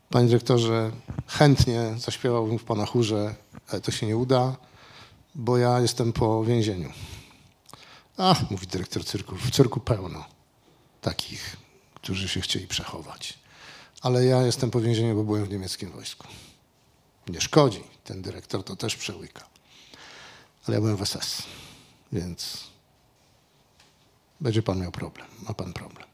[0.10, 0.92] panie dyrektorze,
[1.28, 3.36] chętnie zaśpiewałbym w pana chórze,
[3.70, 4.56] ale to się nie uda,
[5.36, 6.92] bo ja jestem po więzieniu.
[8.18, 10.26] A, mówi dyrektor cyrku, w cyrku pełno
[11.02, 11.58] takich,
[11.94, 13.40] którzy się chcieli przechować.
[14.02, 16.28] Ale ja jestem po więzieniu, bo byłem w niemieckim wojsku.
[17.28, 19.48] Nie szkodzi, ten dyrektor to też przełyka.
[20.68, 21.44] Ale ja byłem w SS,
[22.12, 22.64] więc
[24.42, 26.13] będzie pan miał problem, ma pan problem.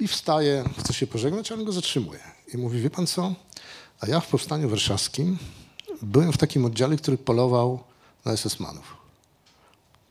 [0.00, 2.20] I wstaje, chce się pożegnać, ale go zatrzymuje.
[2.54, 3.34] I mówi, wie pan co,
[4.00, 5.38] a ja w Powstaniu Warszawskim
[6.02, 7.84] byłem w takim oddziale, który polował
[8.24, 8.96] na SS-manów.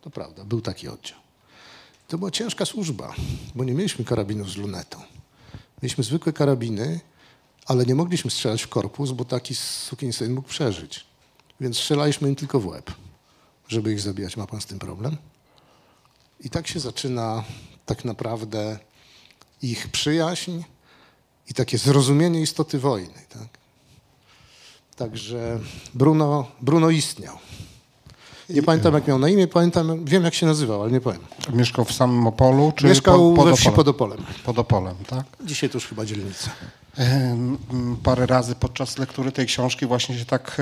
[0.01, 1.17] To prawda, był taki oddział.
[2.07, 3.13] To była ciężka służba,
[3.55, 5.01] bo nie mieliśmy karabinów z lunetą.
[5.81, 6.99] Mieliśmy zwykłe karabiny,
[7.65, 11.05] ale nie mogliśmy strzelać w korpus, bo taki sukinsyn mógł przeżyć.
[11.61, 12.91] Więc strzelaliśmy im tylko w łeb,
[13.67, 14.37] żeby ich zabijać.
[14.37, 15.17] Ma pan z tym problem?
[16.39, 17.43] I tak się zaczyna
[17.85, 18.79] tak naprawdę
[19.63, 20.61] ich przyjaźń
[21.49, 23.19] i takie zrozumienie istoty wojny.
[23.29, 23.47] Tak?
[24.95, 25.59] Także
[25.93, 27.37] Bruno, Bruno istniał.
[28.49, 31.21] Nie pamiętam, jak miał na imię, pamiętam, wiem, jak się nazywał, ale nie powiem.
[31.53, 33.87] Mieszkał w samym Opolu, czy Mieszkał pod, we wsi pod?
[33.87, 34.19] Opolem.
[34.45, 35.25] pod Opolem, tak?
[35.45, 36.49] Dzisiaj to już chyba dzielnica.
[38.03, 40.61] Parę razy podczas lektury tej książki właśnie się tak,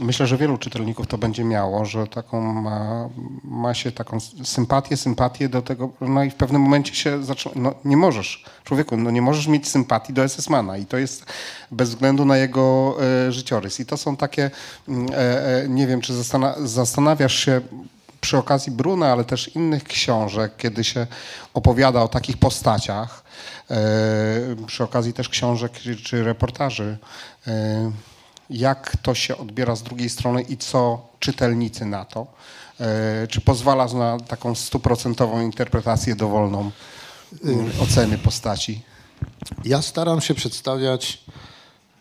[0.00, 3.08] myślę, że wielu czytelników to będzie miało, że taką ma,
[3.44, 7.74] ma się taką sympatię, sympatię do tego, no i w pewnym momencie się zaczyna, no
[7.84, 11.26] nie możesz, człowieku, no nie możesz mieć sympatii do SS-mana i to jest
[11.70, 12.96] bez względu na jego
[13.26, 13.80] e, życiorys.
[13.80, 14.50] I to są takie,
[15.10, 17.60] e, e, nie wiem, czy zastana zastanawiasz się,
[18.20, 21.06] przy okazji Bruna, ale też innych książek, kiedy się
[21.54, 23.24] opowiada o takich postaciach,
[23.70, 23.76] e,
[24.66, 25.72] przy okazji też książek
[26.04, 26.98] czy, reportaży,
[27.46, 27.92] e,
[28.50, 32.26] jak to się odbiera z drugiej strony i co czytelnicy na to?
[32.80, 36.70] E, czy pozwala na taką stuprocentową interpretację dowolną
[37.82, 38.82] oceny postaci?
[39.64, 41.24] Ja staram się przedstawiać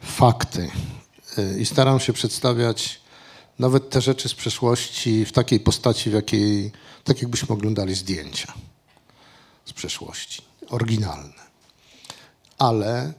[0.02, 0.70] fakty
[1.60, 3.00] i staram się przedstawiać
[3.60, 6.72] nawet te rzeczy z przeszłości w takiej postaci, w jakiej,
[7.04, 8.54] tak jakbyśmy oglądali zdjęcia
[9.66, 11.48] z przeszłości, oryginalne.
[12.58, 13.14] Ale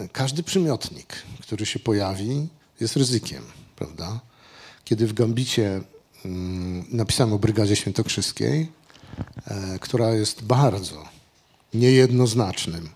[0.00, 2.48] y, każdy przymiotnik, który się pojawi,
[2.80, 3.42] jest ryzykiem,
[3.76, 4.20] prawda?
[4.84, 5.80] Kiedy w Gambicie
[6.24, 8.72] mm, napisałem o Brygadzie Świętokrzyskiej,
[9.46, 11.04] e, która jest bardzo
[11.74, 12.88] niejednoznacznym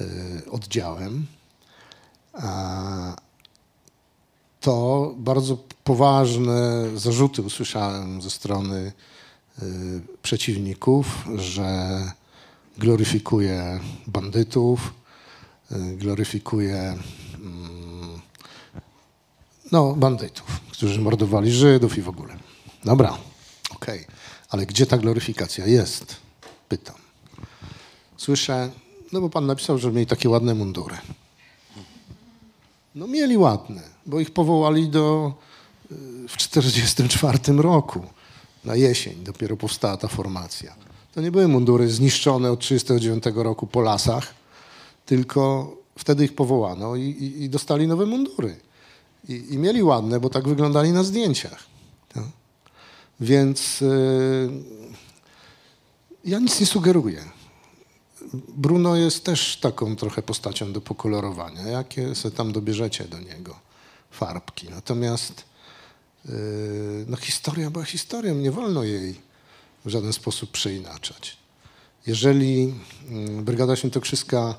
[0.00, 1.26] y, oddziałem,
[4.60, 5.56] to bardzo
[5.88, 8.92] poważne zarzuty usłyszałem ze strony
[9.62, 9.64] y,
[10.22, 12.02] przeciwników, że
[12.78, 14.94] gloryfikuje bandytów,
[15.72, 16.98] y, gloryfikuje
[17.34, 18.20] mm,
[19.72, 22.36] no, bandytów, którzy mordowali Żydów i w ogóle.
[22.84, 23.18] Dobra,
[23.74, 24.04] okej,
[24.50, 26.16] ale gdzie ta gloryfikacja jest?
[26.68, 26.96] Pytam.
[28.16, 28.70] Słyszę,
[29.12, 30.96] no bo pan napisał, że mieli takie ładne mundury.
[32.94, 35.34] No mieli ładne, bo ich powołali do,
[36.28, 38.00] w 1944 roku,
[38.64, 40.74] na jesień dopiero powstała ta formacja.
[41.14, 44.34] To nie były mundury zniszczone od 1939 roku po lasach,
[45.06, 48.56] tylko wtedy ich powołano i, i, i dostali nowe mundury.
[49.28, 51.66] I, I mieli ładne, bo tak wyglądali na zdjęciach.
[52.16, 52.22] No.
[53.20, 54.48] Więc y,
[56.24, 57.24] ja nic nie sugeruję.
[58.48, 61.62] Bruno jest też taką trochę postacią do pokolorowania.
[61.62, 63.56] Jakie sobie tam dobierzecie do niego
[64.10, 64.68] farbki.
[64.70, 65.47] Natomiast yy,
[67.06, 69.14] no, historia była historią, nie wolno jej
[69.84, 71.36] w żaden sposób przeinaczać.
[72.06, 74.54] Jeżeli yy, Brygada Świętokrzyska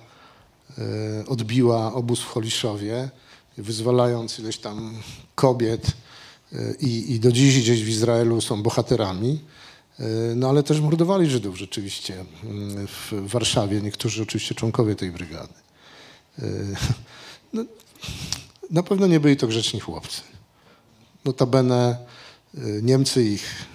[0.78, 0.84] yy,
[1.28, 3.10] odbiła obóz w Holiszowie,
[3.58, 5.02] wyzwalając ileś tam
[5.36, 5.88] kobiet
[6.52, 9.40] yy, i, i do dziś gdzieś w Izraelu są bohaterami,
[10.36, 15.54] no ale też mordowali Żydów rzeczywiście mm, w Warszawie, niektórzy oczywiście członkowie tej brygady.
[17.54, 17.66] No,
[18.72, 20.22] na pewno nie byli to grzeczni chłopcy.
[21.26, 21.98] Notabene
[22.82, 23.66] Niemcy ich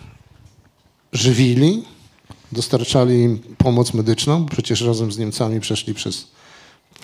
[1.12, 1.84] żywili,
[2.52, 6.26] dostarczali im pomoc medyczną, przecież razem z Niemcami przeszli przez,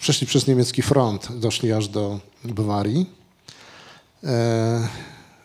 [0.01, 3.07] przeszli przez niemiecki front, doszli aż do Bawarii.
[4.24, 4.88] E,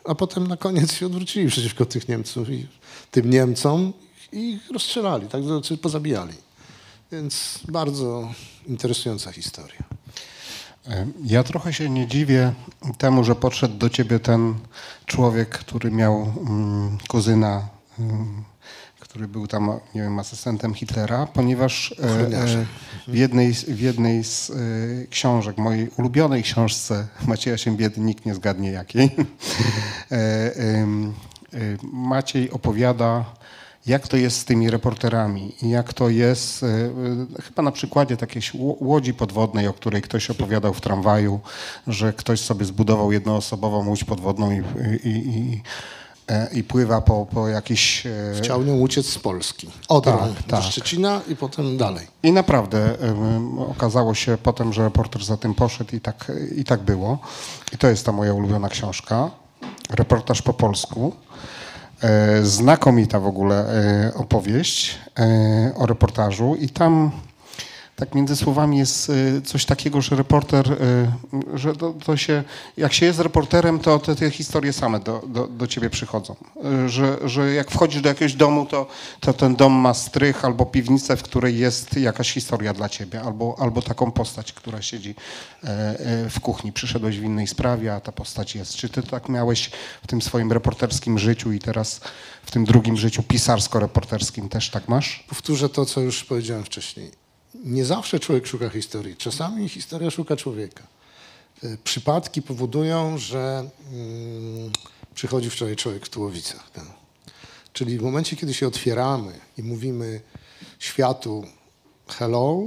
[0.06, 2.68] a potem na koniec się odwrócili przeciwko tych Niemców i
[3.12, 3.94] tym Niemcom
[4.32, 6.34] i ich rozstrzelali, tak, znaczy pozabijali.
[7.12, 8.34] Więc bardzo
[8.68, 9.95] interesująca historia.
[11.24, 12.54] Ja trochę się nie dziwię
[12.98, 14.56] temu, że podszedł do ciebie ten
[15.06, 17.68] człowiek, który miał um, kuzyna,
[18.00, 18.44] um,
[19.00, 22.66] który był tam, nie wiem, asystentem Hitlera, ponieważ e, e,
[23.08, 24.54] w jednej, w jednej z e,
[25.08, 29.12] książek, mojej ulubionej książce Macieja Siembiedy, nikt nie zgadnie jakiej,
[31.94, 33.26] Maciej opowiada
[33.88, 38.42] jak to jest z tymi reporterami jak to jest, e, e, chyba na przykładzie takiej
[38.80, 41.40] łodzi podwodnej, o której ktoś opowiadał w tramwaju,
[41.88, 44.64] że ktoś sobie zbudował jednoosobową łódź podwodną i,
[45.04, 45.62] i, i
[46.54, 48.06] i pływa po, po jakiś...
[48.06, 49.70] E, Chciał nią uciec z Polski.
[49.88, 50.64] Od tak, tak.
[50.64, 52.08] Szczecina i potem dalej.
[52.24, 56.84] I naprawdę um, okazało się potem, że reporter za tym poszedł i tak, i tak
[56.84, 57.20] było.
[57.74, 59.32] I to jest ta moja ulubiona książka.
[59.90, 61.16] Reportaż po polsku.
[62.04, 67.12] E, znakomita w ogóle e, opowieść e, o reportażu i tam
[67.96, 72.44] tak między słowami jest y, coś takiego, że reporter, y, że to, to się,
[72.78, 76.36] jak się jest reporterem, to te, te historie same do, do, do ciebie przychodzą.
[76.86, 78.88] Y, że, że jak wchodzisz do jakiegoś domu, to,
[79.20, 83.56] to ten dom ma strych albo piwnicę, w której jest jakaś historia dla ciebie, albo,
[83.60, 85.16] albo taką postać, która siedzi
[85.64, 86.74] e, e, w kuchni.
[86.74, 88.76] Przyszedłeś w innej sprawie, a ta postać jest.
[88.76, 89.72] Czy ty tak miałeś
[90.04, 92.02] w tym swoim reporterskim życiu i teraz
[92.44, 95.26] w tym drugim życiu pisarsko-reporterskim też tak masz?
[95.30, 97.25] Powtórzę to, co już powiedziałem wcześniej
[97.64, 99.16] nie zawsze człowiek szuka historii.
[99.16, 100.84] Czasami historia szuka człowieka.
[101.64, 104.72] E, przypadki powodują, że hmm,
[105.16, 106.72] przychodzi wczoraj człowiek w Tułowicach.
[107.74, 110.22] Czyli w momencie, kiedy się otwieramy i mówimy
[110.80, 111.46] światu
[112.08, 112.62] hello,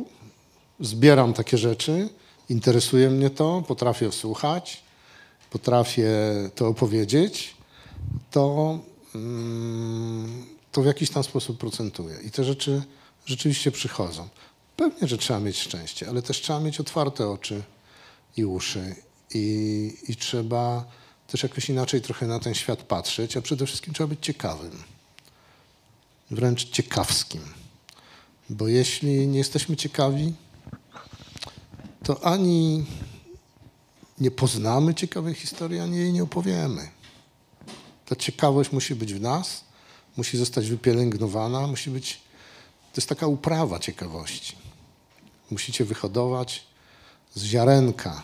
[0.80, 2.08] zbieram takie rzeczy,
[2.48, 4.82] interesuje mnie to, potrafię słuchać,
[5.50, 6.10] potrafię
[6.54, 7.56] to opowiedzieć,
[8.30, 8.78] to,
[9.12, 12.16] hmm, to w jakiś tam sposób procentuje.
[12.24, 12.82] I te rzeczy
[13.28, 14.28] rzeczywiście przychodzą.
[14.78, 17.62] Pewnie, że trzeba mieć szczęście, ale też trzeba mieć otwarte oczy
[18.36, 18.94] i uszy
[19.34, 20.84] i, i trzeba
[21.26, 24.82] też jakoś inaczej trochę na ten świat patrzeć, a przede wszystkim trzeba być ciekawym,
[26.30, 27.40] wręcz ciekawskim.
[28.50, 30.34] Bo jeśli nie jesteśmy ciekawi,
[32.04, 32.86] to ani
[34.20, 36.88] nie poznamy ciekawej historii, ani jej nie opowiemy.
[38.06, 39.64] Ta ciekawość musi być w nas,
[40.16, 42.20] musi zostać wypielęgnowana, musi być.
[42.92, 44.67] To jest taka uprawa ciekawości
[45.50, 46.66] musicie wyhodować
[47.34, 48.22] z ziarenka,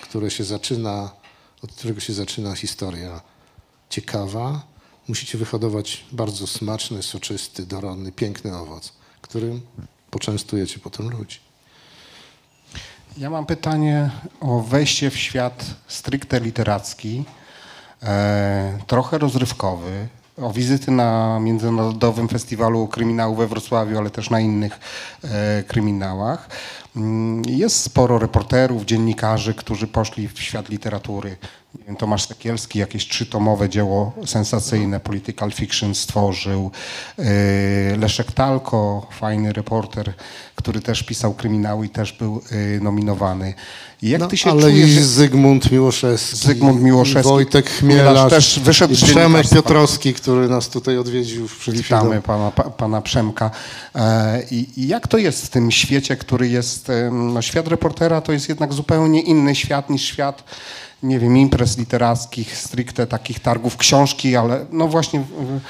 [0.00, 1.10] które się zaczyna,
[1.62, 3.20] od którego się zaczyna historia
[3.90, 4.62] ciekawa.
[5.08, 8.92] Musicie wyhodować bardzo smaczny, soczysty, dorodny, piękny owoc,
[9.22, 9.60] którym
[10.10, 11.38] poczęstujecie potem ludzi.
[13.18, 17.24] Ja mam pytanie o wejście w świat stricte literacki,
[18.02, 20.08] e, trochę rozrywkowy,
[20.42, 24.80] o wizyty na Międzynarodowym Festiwalu Kryminału we Wrocławiu, ale też na innych
[25.24, 26.48] e, kryminałach.
[26.96, 31.36] Mm, jest sporo reporterów, dziennikarzy, którzy poszli w świat literatury.
[31.74, 36.70] Wiem, Tomasz Sekielski jakieś trzytomowe dzieło sensacyjne, political fiction stworzył.
[37.18, 37.22] E,
[37.96, 40.12] Leszek Talko, fajny reporter,
[40.54, 43.54] który też pisał kryminały i też był e, nominowany.
[44.02, 44.90] Jak no, ty się ale czujesz?
[44.90, 50.98] i Zygmunt Miłoszewski, Zygmunt Miłoszewski Wojtek Chmielarz, też wyszedł i Przemek Piotrowski, który nas tutaj
[50.98, 53.50] odwiedził w Witamy pana, pana Przemka.
[53.94, 58.32] E, I, I, jak to jest w tym świecie, który jest, no, świat reportera to
[58.32, 60.44] jest jednak zupełnie inny świat niż świat,
[61.02, 65.60] nie wiem, imprez literackich, stricte takich targów książki, ale no właśnie w,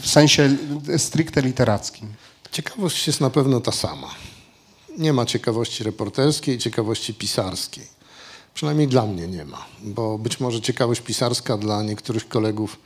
[0.00, 0.56] w sensie
[0.98, 2.12] stricte literackim.
[2.52, 4.10] Ciekawość jest na pewno ta sama.
[4.98, 7.86] Nie ma ciekawości reporterskiej, ciekawości pisarskiej.
[8.54, 12.78] Przynajmniej dla mnie nie ma, bo być może ciekawość pisarska dla niektórych kolegów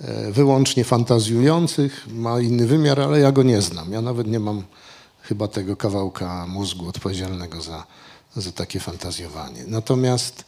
[0.00, 3.92] e, wyłącznie fantazjujących ma inny wymiar, ale ja go nie znam.
[3.92, 4.62] Ja nawet nie mam
[5.22, 7.86] chyba tego kawałka mózgu odpowiedzialnego za,
[8.36, 9.64] za takie fantazjowanie.
[9.66, 10.44] Natomiast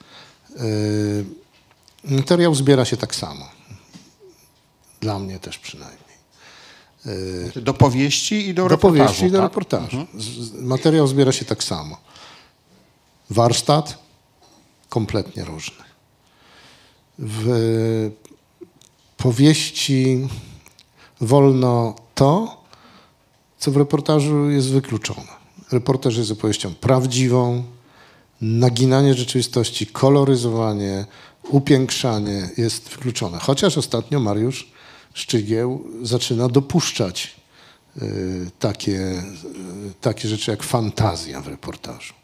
[2.04, 3.48] materiał zbiera się tak samo.
[5.00, 5.98] Dla mnie też przynajmniej.
[7.56, 9.44] Do powieści i do, Do reportażu, powieści i do tak?
[9.50, 10.06] reportażu.
[10.18, 11.96] Z- Materiał zbiera się tak samo.
[13.30, 13.98] Warsztat
[14.88, 15.84] kompletnie różny.
[17.18, 18.10] W
[19.16, 20.28] powieści
[21.20, 22.60] wolno to,
[23.58, 25.38] co w reportażu jest wykluczone.
[25.72, 27.64] Reportaż jest opowieścią prawdziwą,
[28.40, 31.04] naginanie rzeczywistości, koloryzowanie,
[31.50, 33.38] upiększanie jest wykluczone.
[33.38, 34.78] Chociaż ostatnio Mariusz
[35.18, 37.36] Szczygieł zaczyna dopuszczać
[38.02, 39.22] y, takie, y,
[40.00, 42.14] takie rzeczy jak fantazja w reportażu.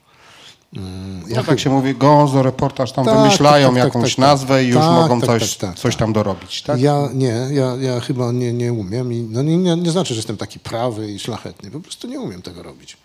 [0.76, 4.16] Mm, Ja ja tak się mówi, gonzo, reportaż, tam Tak, wymyślają tak, tak, jakąś tak,
[4.16, 4.18] tak.
[4.18, 6.80] nazwę i już Tak, mogą coś, coś tam dorobić, tak?
[6.80, 9.12] Ja nie, ja, ja chyba nie, nie umiem.
[9.12, 11.70] I, no nie, nie, nie znaczy, że jestem taki prawy i szlachetny.
[11.70, 12.96] Po prostu nie umiem tego robić.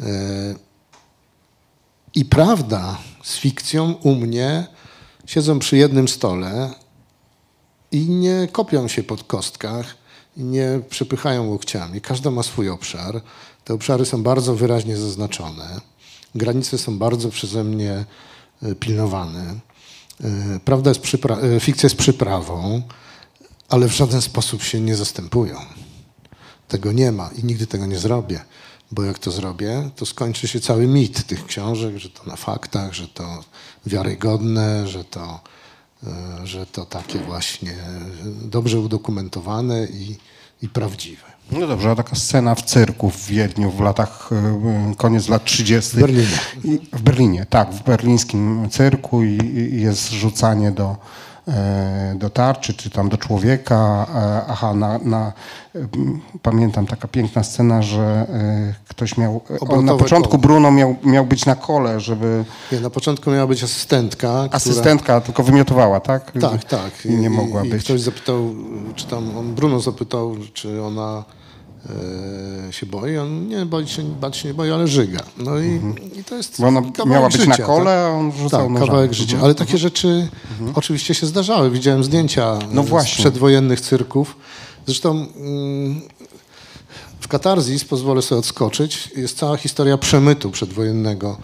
[0.00, 0.04] E,
[2.14, 4.66] I prawda z fikcją u mnie
[5.26, 6.70] siedzą przy jednym stole
[7.92, 9.96] i nie kopią się pod kostkach,
[10.36, 12.00] nie przepychają łokciami.
[12.00, 13.20] Każda ma swój obszar.
[13.64, 15.80] Te obszary są bardzo wyraźnie zaznaczone.
[16.34, 18.04] Granice są bardzo przeze mnie
[18.62, 19.54] e, pilnowane.
[20.24, 22.82] E, Prawda jest przypra- e, fikcja jest przyprawą,
[23.68, 25.56] ale w żaden sposób się nie zastępują.
[26.68, 28.40] Tego nie ma i nigdy tego nie zrobię,
[28.90, 32.92] bo jak to zrobię, to skończy się cały mit tych książek, że to na faktach,
[32.92, 33.44] że to
[33.86, 35.40] wiarygodne, że to,
[36.06, 37.74] e, że to takie właśnie
[38.42, 40.16] dobrze udokumentowane i,
[40.62, 41.38] i prawdziwe.
[41.52, 44.30] No dobrze, a taka scena w cyrku w Wiedniu w latach,
[44.92, 45.96] y, koniec lat 30.
[45.96, 46.38] W Berlinie.
[46.64, 50.96] I, w Berlinie, tak, w berlińskim cyrku i, i jest rzucanie do, e,
[52.14, 54.06] do tarczy, czy tam do człowieka.
[54.14, 55.32] E, Aha, na, na,
[56.42, 59.40] pamiętam taka piękna scena, że e, ktoś miał,
[59.82, 60.42] na początku koło.
[60.42, 64.28] Bruno miał, miał być na kole, żeby Nie, na początku miała być asystentka.
[64.28, 66.32] która- asystentka tylko wymiotowała, tak?
[66.40, 67.06] Tak, tak.
[67.06, 67.84] I nie mogła i być.
[67.84, 68.54] Ktoś zapytał,
[68.94, 71.37] czy tam, on Bruno zapytał, czy ona e,
[72.70, 73.16] się boi.
[73.18, 75.20] On nie, boi się, bać się nie boi, ale żyga.
[75.38, 75.80] No i,
[76.20, 77.98] i to jest Bo ona miała być na życia, kole, tak?
[77.98, 78.86] a on rzucał Tak, nożami.
[78.88, 79.38] kawałek życia.
[79.42, 80.28] Ale takie rzeczy
[80.74, 81.70] oczywiście się zdarzały.
[81.70, 84.36] Widziałem zdjęcia No e, z przedwojennych cyrków.
[84.86, 86.00] Zresztą mm,
[87.20, 91.38] w Katarzis, pozwolę sobie odskoczyć, jest cała historia przemytu przedwojennego.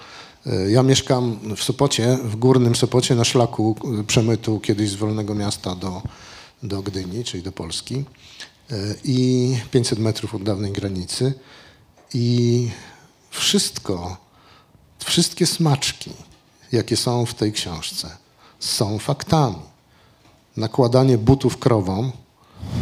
[0.47, 5.35] E, Ja mieszkam w Sopocie, w górnym Sopocie, na szlaku e, przemytu kiedyś z Wolnego
[5.35, 6.03] Miasta do,
[6.62, 8.05] do Gdyni, czyli do Polski.
[8.74, 11.34] E, I 500 metrów od dawnej granicy.
[12.14, 12.70] I
[13.30, 14.16] wszystko,
[15.04, 16.10] wszystkie smaczki,
[16.72, 18.16] jakie są w tej książce,
[18.60, 19.56] są faktami.
[20.56, 22.12] Nakładanie butów krowom,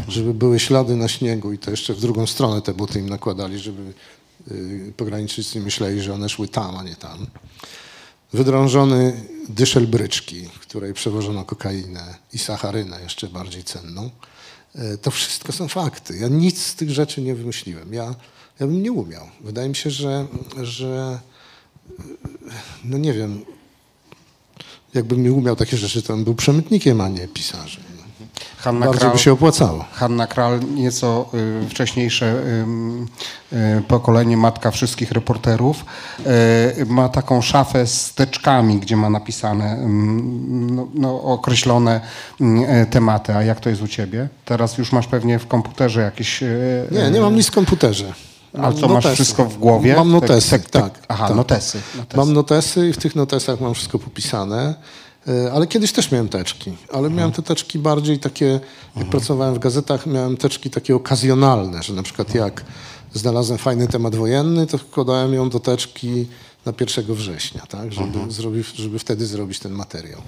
[0.09, 3.59] żeby były ślady na śniegu i to jeszcze w drugą stronę te buty im nakładali,
[3.59, 3.93] żeby
[4.51, 7.27] y, pograniczycy myśleli, że one szły tam, a nie tam.
[8.33, 14.11] Wydrążony dyszel bryczki, której przewożono kokainę i sacharynę jeszcze bardziej cenną.
[14.75, 16.17] E, To wszystko są fakty.
[16.19, 17.95] Ja nic z tych rzeczy nie wymyśliłem.
[17.95, 18.15] Ja,
[18.61, 19.27] ja bym nie umiał.
[19.41, 20.27] Wydaje mi się, że,
[20.63, 21.19] że
[21.91, 22.03] y,
[22.85, 23.45] no nie wiem,
[24.95, 27.85] jakbym nie umiał takie rzeczy, to bym był przemytnikiem, a nie pisarzem.
[28.59, 29.85] Hanna Bardzo Kral, by się opłacało.
[29.93, 31.27] Hanna Kral, nieco
[31.65, 32.35] y, wcześniejsze
[33.53, 35.85] y, y, pokolenie, matka wszystkich reporterów,
[36.81, 42.01] y, ma taką szafę z teczkami, gdzie ma napisane no, no, określone
[42.41, 43.35] y, tematy.
[43.35, 44.29] A jak to jest u ciebie?
[44.45, 46.41] Teraz już masz pewnie w komputerze jakieś...
[46.91, 48.13] Nie, nie mam nic w komputerze.
[48.63, 49.15] Ale co, masz notesy.
[49.15, 49.97] wszystko w głowie?
[49.97, 50.83] Mam notesy, Tak, tak.
[50.83, 51.05] tak, tak.
[51.09, 51.37] Aha, tak.
[51.37, 52.17] notesy, notesy.
[52.17, 54.75] Mam notesy i w tych notesach mam wszystko popisane.
[55.29, 58.61] E, Ale kiedyś też miałem teczki, ale miałem te teczki bardziej takie,
[58.97, 62.65] jak pracowałem w gazetach, miałem teczki takie okazjonalne, że na przykład jak
[63.15, 66.27] znalazłem fajny temat wojenny, to wkładałem ją do teczki
[66.67, 70.23] na 1 września, tak, żeby, zrobić, żeby wtedy zrobić ten materiał.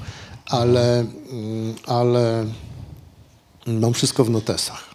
[0.47, 2.47] Ale, mm, ale
[3.67, 4.95] mam wszystko w notesach.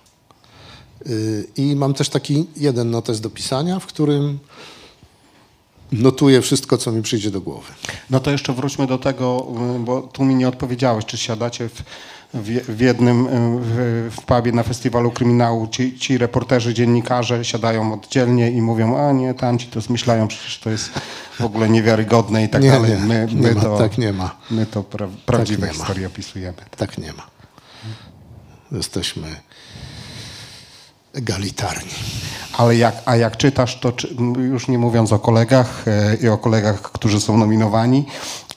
[1.08, 4.40] Y, I mam też taki jeden notes do pisania, w którym
[5.92, 7.74] notuję wszystko, co mi przyjdzie do głowy.
[8.10, 11.84] No to jeszcze wróćmy do tego, y, bo tu mi nie odpowiedziałeś, czy siadacie w,
[12.34, 13.30] w, w jednym y,
[13.62, 19.12] w, w pubie na festiwalu kryminału, ci, ci reporterzy, dziennikarze siadają oddzielnie i mówią, a
[19.12, 20.90] nie, tamci to zmyślają, przecież to jest
[21.40, 22.92] w ogóle niewiarygodne i tak Nie, dalej.
[22.92, 24.36] nie, my, nie my ma, to, tak nie ma.
[24.52, 25.74] My to pra, prawdziwe ma.
[25.74, 26.58] historie opisujemy.
[26.78, 27.24] Tak nie ma.
[28.72, 29.28] Jesteśmy
[31.14, 31.92] egalitarni.
[32.58, 36.38] Ale jak, a jak czytasz, to czy, już nie mówiąc o kolegach e, i o
[36.38, 38.06] kolegach, którzy są nominowani,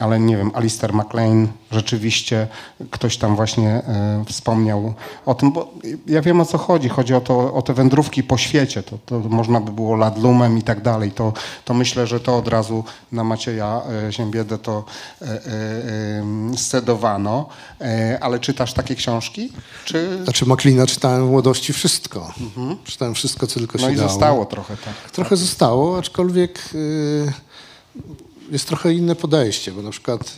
[0.02, 2.48] ale nie wiem, Alistair MacLean, rzeczywiście
[2.90, 4.94] ktoś tam właśnie e, wspomniał
[5.26, 5.74] o tym, bo
[6.06, 6.88] ja wiem o co chodzi.
[6.88, 8.82] Chodzi o, to, o te wędrówki po świecie.
[8.82, 11.10] To, to można by było ladlumem i tak dalej.
[11.10, 11.32] To,
[11.64, 14.84] to myślę, że to od razu na Macieja e, Ziębiedę to
[15.22, 15.26] e,
[16.56, 17.48] scedowano.
[18.20, 19.52] Ale czytasz takie książki?
[19.84, 20.24] Czy...
[20.24, 22.32] Znaczy Macleana czytałem w młodości wszystko.
[22.84, 24.08] Czytałem wszystko, co tylko No się i dało.
[24.08, 25.10] zostało trochę tak.
[25.10, 27.32] Trochę zostało, aczkolwiek y,
[28.52, 30.36] jest trochę inne podejście, bo na przykład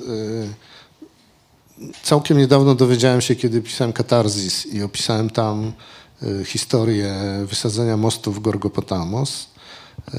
[1.80, 5.72] y, całkiem niedawno dowiedziałem się, kiedy pisałem Katarzis i opisałem tam
[6.22, 9.48] y, historię wysadzenia mostu w Gorgopotamos,
[10.08, 10.18] y,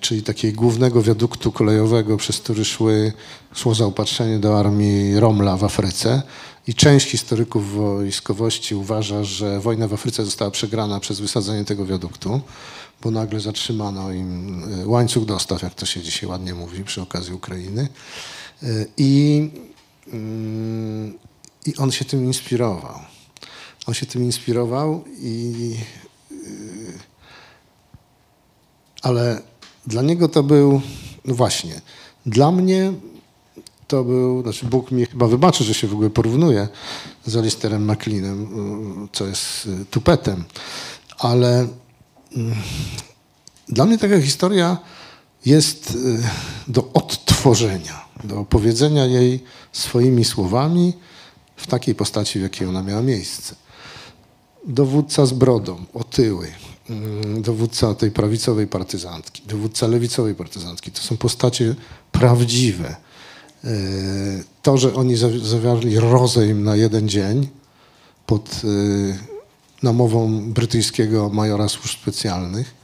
[0.00, 3.12] czyli takiego głównego wiaduktu kolejowego, przez który szły,
[3.54, 6.22] szło zaopatrzenie do armii Romla w Afryce.
[6.70, 12.40] I część historyków wojskowości uważa, że wojna w Afryce została przegrana przez wysadzenie tego wiaduktu,
[13.02, 17.34] bo nagle zatrzymano im y, łańcuch dostaw, jak to się dzisiaj ładnie mówi przy okazji
[17.34, 17.88] Ukrainy.
[18.62, 19.50] Y, I,
[20.12, 21.18] mm,
[21.66, 22.98] i on się tym inspirował.
[23.86, 25.76] On się tym inspirował i
[26.32, 26.98] y,
[29.02, 29.42] ale
[29.86, 30.80] dla niego to był,
[31.24, 31.80] no właśnie,
[32.26, 32.92] dla mnie
[33.90, 36.68] to był, znaczy Bóg mi chyba wybaczy, że się w ogóle porównuje
[37.26, 38.42] z Alisterem McLeanem,
[39.04, 40.44] y, co jest y, tupetem,
[41.18, 41.68] ale
[42.36, 42.54] mm,
[43.68, 44.78] dla mnie taka historia
[45.46, 46.22] jest y,
[46.68, 50.92] do odtworzenia, do opowiedzenia jej swoimi słowami
[51.56, 53.54] w takiej postaci, w jakiej ona miała miejsce
[54.64, 56.52] dowódca z brodą, otyły,
[56.90, 60.90] mm, dowódca tej prawicowej partyzantki, dowódca lewicowej partyzantki.
[60.90, 61.74] To są postacie
[62.12, 62.96] prawdziwe.
[64.62, 67.48] To, że oni zawarli rozejm na jeden dzień
[68.26, 69.18] pod e,
[69.82, 72.74] namową brytyjskiego majora służb specjalnych,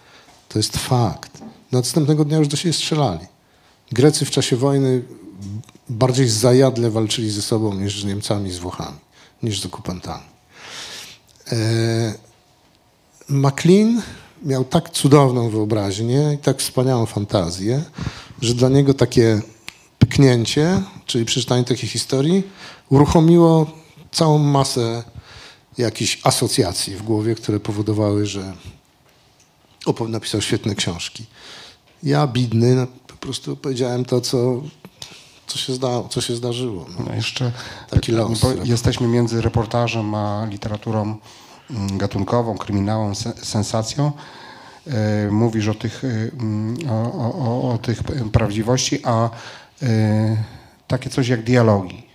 [0.49, 1.39] to jest fakt.
[1.73, 3.27] Następnego dnia już do siebie strzelali.
[3.93, 5.03] Grecy w czasie wojny
[5.89, 8.99] bardziej zajadle walczyli ze sobą niż z Niemcami, z Włochami,
[9.43, 10.25] niż z okupantami.
[11.53, 12.15] E,
[13.29, 14.03] MacLean
[14.43, 17.83] miał tak cudowną wyobraźnię i tak wspaniałą fantazję,
[18.41, 19.43] że dla niego takie
[20.07, 22.43] pyknięcie, czyli przeczytanie takiej historii,
[22.89, 23.67] uruchomiło
[24.13, 25.03] całą masę
[25.79, 28.53] jakichś asocjacji w głowie, które powodowały, że
[30.09, 31.27] napisał świetne książki.
[32.03, 34.63] Ja, bidny, po prostu powiedziałem to, co,
[35.47, 36.87] co, się, zda, co się zdarzyło.
[36.99, 37.05] No.
[37.09, 37.53] No jeszcze
[37.91, 38.41] Taki los.
[38.65, 41.17] Jesteśmy między reportażem a literaturą
[41.71, 44.13] mm, gatunkową, kryminałem, se- sensacją.
[44.87, 48.03] E, Mówisz o tych, e, mm, o, o, o, tych
[48.33, 49.31] prawdziwości, a
[50.87, 52.07] takie coś jak dialogi,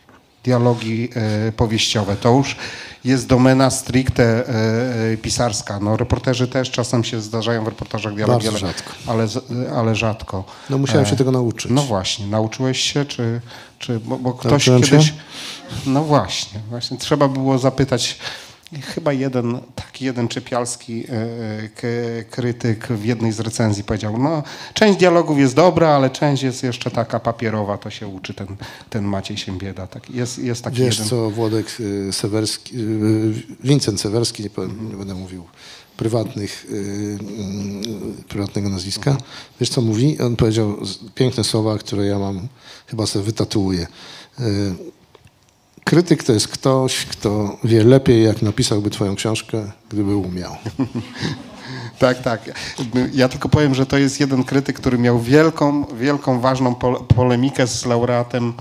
[0.44, 2.56] dialogi e, powieściowe, to już
[3.04, 5.80] jest domena stricte e, e, pisarska.
[5.80, 8.92] No, reporterzy też czasem się zdarzają w reportażach dialogi, ale, rzadko.
[9.08, 9.28] ale,
[9.76, 10.44] ale rzadko.
[10.70, 11.72] No musiałem E, się tego nauczyć.
[11.72, 13.42] No właśnie, nauczyłeś się, czy,
[13.80, 14.92] czy bo, bo ktoś Nauczyłem się?
[14.92, 15.14] kiedyś...
[15.86, 18.18] No właśnie, właśnie trzeba było zapytać,
[18.80, 24.44] chyba jeden, taki jeden czepialski e, krytyk w jednej z recenzji powiedział, no
[24.74, 28.48] część dialogów jest dobra, ale część jest jeszcze taka papierowa, to się uczy ten,
[28.90, 29.88] ten Maciej Siembieda.
[29.88, 31.10] Tak, jest, jest taki Wiesz jeden...
[31.10, 35.46] co, Włodek y, Sewerski, y, Wincent Sewerski, nie, powiem, nie będę mówił
[35.98, 36.76] prywatnych, y,
[38.20, 39.18] y, prywatnego nazwiska.
[39.60, 40.20] Wiesz co mówi?
[40.20, 40.78] On powiedział
[41.16, 42.48] piękne słowa, które ja mam,
[42.88, 43.88] chyba sobie wytatuuję.
[45.92, 50.56] Krytyk to jest ktoś, kto wie lepiej, jak napisałby twoją książkę, gdyby umiał.
[52.00, 52.42] Tak, tak.
[53.14, 57.68] Ja tylko powiem, że to jest jeden krytyk, który miał wielką, wielką, ważną pol- polemikę
[57.68, 58.54] z laureatem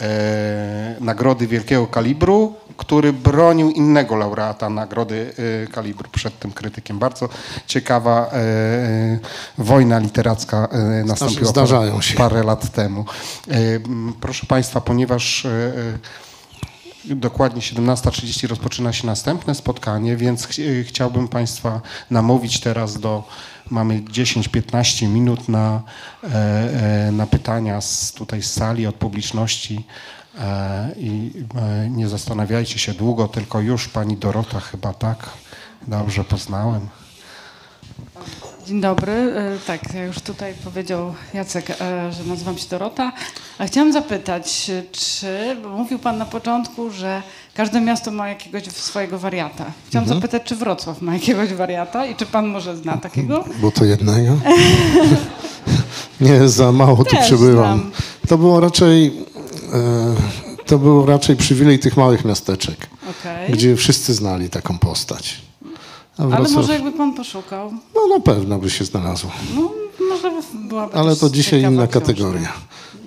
[0.00, 5.32] e, Nagrody Wielkiego Kalibru, który bronił innego laureata Nagrody
[5.64, 6.98] e, Kalibru przed tym krytykiem.
[6.98, 7.28] Bardzo
[7.66, 9.18] ciekawa e,
[9.58, 12.14] wojna literacka e, nastąpiła zdarzają parę, się.
[12.14, 13.04] parę lat temu.
[13.50, 13.54] E,
[14.20, 16.27] proszę Państwa, ponieważ e, e,
[17.16, 20.56] Dokładnie 17.30 rozpoczyna się następne spotkanie, więc ch
[20.86, 21.80] chciałbym Państwa
[22.10, 23.24] namówić teraz do.
[23.70, 25.82] Mamy 10-15 minut na,
[26.24, 26.28] e,
[27.08, 29.84] e, na pytania z, tutaj z sali, od publiczności.
[30.38, 31.32] E, I
[31.90, 35.30] nie zastanawiajcie się długo, tylko już pani Dorota chyba tak
[35.86, 36.88] dobrze poznałem.
[38.66, 39.12] Dzień dobry.
[39.12, 41.74] E, Tak, ja już tutaj powiedział Jacek, e,
[42.12, 43.12] że nazywam się Dorota.
[43.58, 47.22] A chciałam zapytać, e, czy, bo mówił Pan na początku, że
[47.54, 49.64] każde miasto ma jakiegoś swojego wariata.
[49.88, 53.44] Chciałam zapytać, czy Wrocław ma jakiegoś wariata i czy Pan może zna takiego?
[53.60, 54.36] Było to jednego?
[56.20, 57.78] Nie, za mało tu Też przybyłam.
[57.78, 57.90] znam.
[58.28, 59.12] To było raczej,
[60.66, 62.76] to było raczej przywilej tych małych miasteczek.
[63.10, 63.52] Okej.
[63.52, 65.40] gdzie wszyscy znali taką postać.
[66.18, 69.30] Ale Wrocław, może jakby pan poszukał, no na pewno by się znalazło.
[69.54, 69.70] no
[70.10, 72.00] może by byłaby Ale to dzisiaj inna książka.
[72.00, 72.52] kategoria.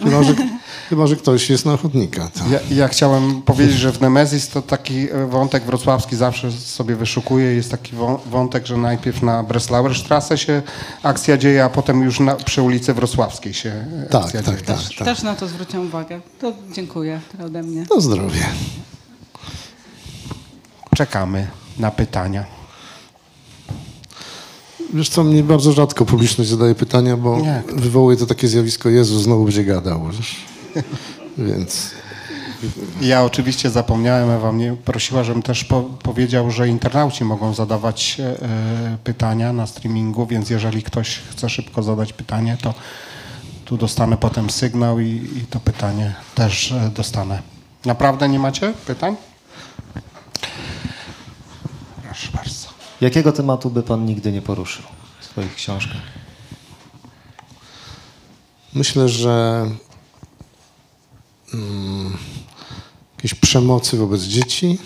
[0.03, 0.33] Chyba że,
[0.89, 2.27] chyba, że ktoś jest na ochotnika.
[2.33, 2.39] To.
[2.53, 7.45] Ja, ja chciałem powiedzieć, że w Nemezis to taki e, wątek wrocławski zawsze sobie wyszukuję.
[7.53, 10.61] Jest taki wą- wątek, że najpierw na Breslauer Strasse się
[11.03, 14.65] akcja dzieje, a potem już na, przy ulicy Wrocławskiej się e, Tak, akcja tak, dzieje.
[14.67, 14.77] tak.
[14.77, 16.21] Też, też na to zwróciłam uwagę.
[16.39, 17.85] To dziękuję ode mnie.
[17.95, 18.45] No zdrowie.
[20.95, 21.47] Czekamy
[21.79, 22.45] na pytania.
[24.93, 27.63] Wiesz co, mnie bardzo rzadko publiczność zadaje pytania, bo Nie.
[27.75, 30.07] wywołuje to takie zjawisko Jezus znowu będzie gadał.
[30.11, 30.35] Wiesz?
[31.37, 31.91] Więc
[33.01, 38.97] Ja oczywiście zapomniałem, Ewa mnie prosiła, żebym też po, powiedział, że internauci mogą zadawać e,
[39.03, 42.73] pytania na streamingu, więc jeżeli ktoś chce szybko zadać pytanie, to
[43.65, 47.41] tu dostanę potem sygnał i, i to pytanie też e, dostanę.
[47.85, 49.15] Naprawdę nie macie pytań?
[53.01, 54.83] Jakiego tematu by pan nigdy nie poruszył
[55.19, 56.21] w swoich książkach?
[58.73, 59.65] myślę, że
[61.53, 62.17] mm,
[63.15, 64.77] jakieś przemocy wobec dzieci,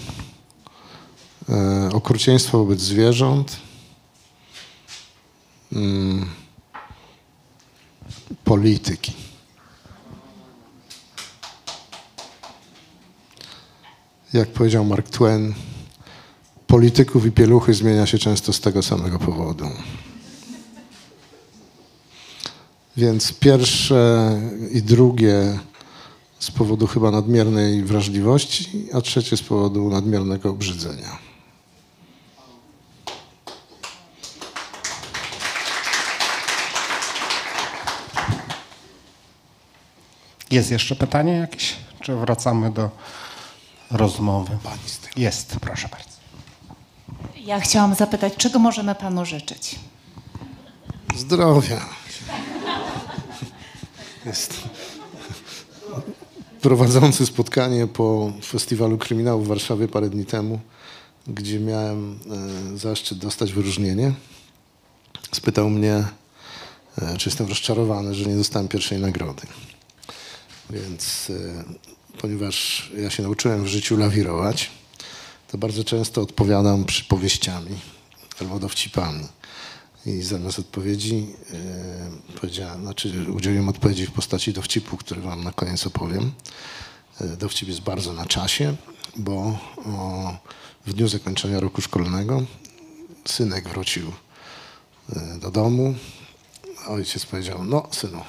[1.49, 3.57] e, okrucieństwo wobec zwierząt,
[5.73, 6.29] mm,
[8.43, 9.13] polityki.
[14.33, 15.53] Jak powiedział Mark Twain,
[16.75, 19.65] polityków i pieluchy zmienia się często z tego samego powodu.
[22.97, 24.31] Więc pierwsze
[24.71, 25.59] i drugie
[26.39, 31.17] z powodu chyba nadmiernej wrażliwości, a trzecie z powodu nadmiernego obrzydzenia.
[40.51, 41.75] Jest jeszcze pytanie jakieś?
[42.01, 42.89] Czy wracamy do
[43.91, 44.57] rozmowy?
[45.15, 46.14] Jest, proszę bardzo.
[47.45, 49.79] Ja chciałam zapytać, czego możemy panu życzyć?
[51.15, 51.85] Zdrowia.
[54.25, 54.53] Jest
[56.61, 60.59] prowadzący spotkanie po Festiwalu Kryminału w Warszawie parę dni temu,
[61.27, 62.19] gdzie miałem
[62.73, 64.13] e, zaszczyt dostać wyróżnienie.
[65.31, 66.03] Spytał mnie,
[67.01, 69.41] e, czy jestem rozczarowany, że nie dostałem pierwszej nagrody.
[70.69, 71.63] Więc e,
[72.21, 74.71] ponieważ ja się nauczyłem w życiu lawirować,
[75.51, 77.79] to bardzo często odpowiadam przypowieściami
[78.41, 79.27] albo dowcipami.
[80.05, 85.87] I zamiast odpowiedzi e, powiedziałem, znaczy udzieliłem odpowiedzi w postaci dowcipu, który wam na koniec
[85.87, 86.31] opowiem.
[87.21, 88.75] E, dowcip jest bardzo na czasie,
[89.15, 90.37] bo o,
[90.85, 92.43] w dniu zakończenia roku szkolnego
[93.25, 94.11] synek wrócił
[95.15, 95.95] e, do domu.
[96.87, 98.21] Ojciec powiedział, no synu,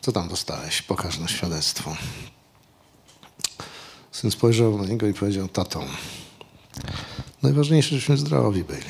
[0.00, 0.82] co tam dostałeś?
[0.82, 1.96] Pokaż na świadectwo.
[4.12, 5.84] Syn spojrzał na niego i powiedział, tato,
[7.42, 8.84] najważniejsze, żebyśmy zdrowi byli.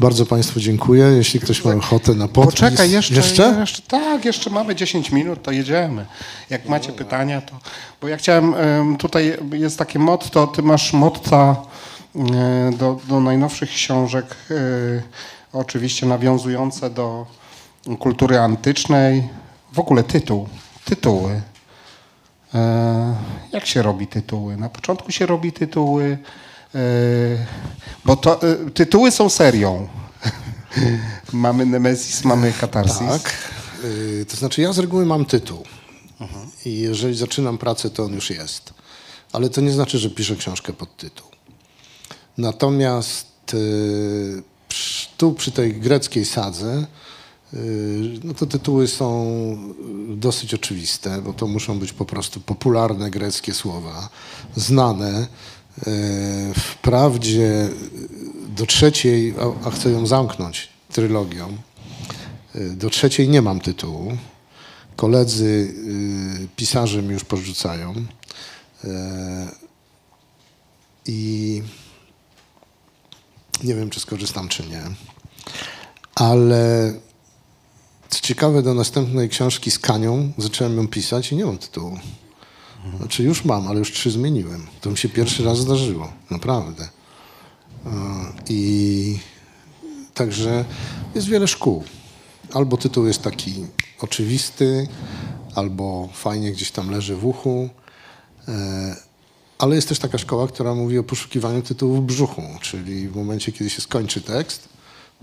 [0.00, 1.04] Bardzo Państwu dziękuję.
[1.04, 2.60] Jeśli ktoś ma ochotę na podpis...
[2.60, 3.56] Poczekaj, jeszcze, Jeszcze?
[3.60, 3.82] jeszcze?
[3.82, 6.06] Tak, jeszcze mamy 10 minut, to jedziemy.
[6.50, 7.58] Jak macie pytania, to...
[8.00, 11.56] Bo ja chciałem, em, tutaj jest takie motto, ty masz motta
[12.78, 14.54] do, do najnowszych książek, e,
[15.52, 17.26] oczywiście nawiązujące do
[17.98, 19.28] kultury antycznej.
[19.72, 20.48] W ogóle tytuł,
[20.84, 21.40] tytuły.
[22.54, 23.14] E,
[23.52, 24.56] Jak się robi tytuły?
[24.56, 26.18] Na początku się robi tytuły,
[26.74, 26.78] e,
[28.04, 29.88] bo to, e, tytuły są serią.
[31.32, 33.22] mamy Nemesis, mamy Katarsis.
[33.22, 33.54] Tak.
[34.28, 35.64] To znaczy ja z reguły mam tytuł.
[36.64, 38.74] I jeżeli zaczynam pracę, to on już jest.
[39.32, 41.26] Ale to nie znaczy, że piszę książkę pod tytuł.
[42.38, 43.56] Natomiast
[45.16, 46.86] tu przy tej greckiej sadze
[48.24, 49.26] no to tytuły są
[50.12, 54.08] y, dosyć oczywiste, bo to muszą być po prostu popularne greckie słowa,
[54.56, 55.26] znane.
[55.86, 57.68] Y, Wprawdzie
[58.48, 61.56] do trzeciej, a, a chcę ją zamknąć trylogią,
[62.56, 64.16] y, do trzeciej nie mam tytułu.
[64.96, 65.74] Koledzy
[66.44, 67.94] y, pisarze mi już porzucają.
[68.84, 68.88] Y,
[71.06, 71.62] I
[73.64, 74.82] nie wiem, czy skorzystam, czy nie.
[76.14, 76.92] Ale
[78.14, 81.98] co ciekawe, do następnej książki z Kanią zacząłem ją pisać i nie mam tytułu.
[82.98, 84.66] Znaczy już mam, ale już trzy zmieniłem.
[84.80, 86.12] To mi się pierwszy raz zdarzyło.
[86.30, 86.88] Naprawdę.
[87.86, 87.90] E,
[88.48, 89.18] I
[90.14, 90.64] także
[91.14, 91.84] jest wiele szkół.
[92.52, 93.66] Albo tytuł jest taki
[94.00, 94.88] oczywisty,
[95.54, 97.68] albo fajnie gdzieś tam leży w uchu.
[98.48, 98.96] E,
[99.58, 103.52] Ale jest też taka szkoła, która mówi o poszukiwaniu tytułu w brzuchu, czyli w momencie,
[103.52, 104.68] kiedy się skończy tekst,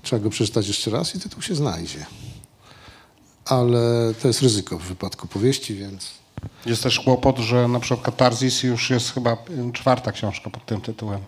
[0.02, 2.06] trzeba go przeczytać jeszcze raz i tytuł się znajdzie.
[3.52, 6.12] Ale to jest ryzyko w wypadku powieści, więc
[6.66, 10.82] Jest też kłopot, że na przykład Katarzys już jest chyba y, czwarta książka pod tym
[10.82, 11.20] tytułem.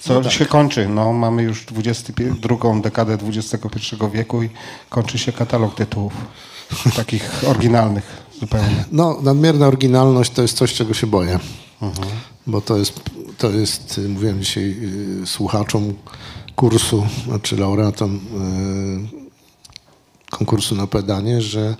[0.00, 0.88] Co się kończy?
[0.88, 4.50] No, mamy już 22 dekadę XXI wieku i
[4.88, 6.12] kończy się katalog tytułów
[6.96, 8.84] takich oryginalnych zupełnie.
[8.92, 11.38] No, nadmierna oryginalność to jest coś, czego się boję.
[12.46, 13.00] Bo to jest,
[13.38, 14.76] to jest, y, mówiłem dzisiaj
[15.22, 15.94] y, słuchaczom
[16.56, 18.20] kursu, znaczy laureatom
[19.16, 19.19] y,
[20.30, 21.76] konkursu na pedanie, że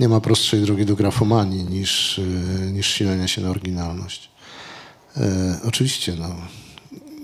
[0.00, 4.30] nie ma prostszej drogi do grafomanii niż, y, niż silenie się na oryginalność.
[5.16, 5.20] Y,
[5.64, 6.34] oczywiście, no,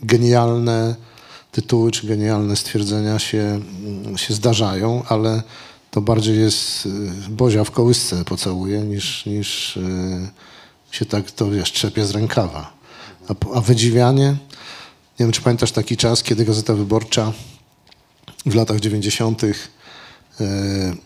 [0.03, 0.97] genialne
[1.53, 5.43] tytuły czy genialne stwierdzenia się, mm, się zdarzają, ale
[5.91, 10.29] to bardziej jest y, Bozia w kołysce pocałuje niż, niż y,
[10.91, 12.73] się tak to wiesz, trzepie z rękawa.
[13.29, 14.27] A, a wydziwianie,
[15.19, 17.33] nie wiem czy pamiętasz taki czas, kiedy Gazeta Wyborcza
[18.47, 19.43] w latach 90.
[20.41, 20.97] y,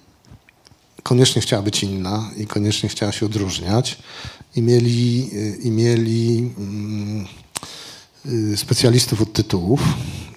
[1.03, 3.99] koniecznie chciała być inna i koniecznie chciała się odróżniać
[4.57, 7.27] i mieli, y, i mieli mm,
[8.27, 9.81] y, specjalistów od tytułów.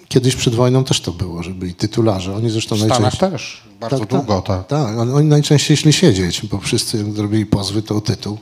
[0.08, 2.34] Kiedyś przed wojną też to było, że byli tytularze.
[2.36, 3.30] Oni zresztą W Stanach najczęściej...
[3.30, 3.62] też.
[3.80, 4.66] Bardzo długo, tak.
[4.66, 8.38] Tak, on- oni najczęściej szli siedzieć, bo wszyscy zrobili pozwy, to o tytuł.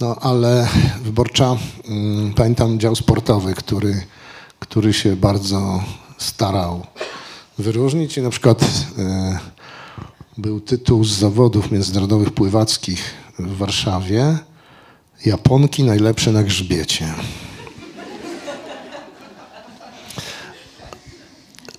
[0.00, 0.68] No ale
[1.02, 1.56] wyborcza,
[1.88, 4.02] mm, pamiętam dział sportowy, który,
[4.58, 5.84] który się bardzo
[6.18, 6.86] starał
[7.58, 8.64] wyróżnić i na przykład
[8.98, 9.38] e,
[10.38, 14.38] był tytuł z zawodów międzynarodowych pływackich w Warszawie
[15.26, 17.14] Japonki najlepsze na grzbiecie.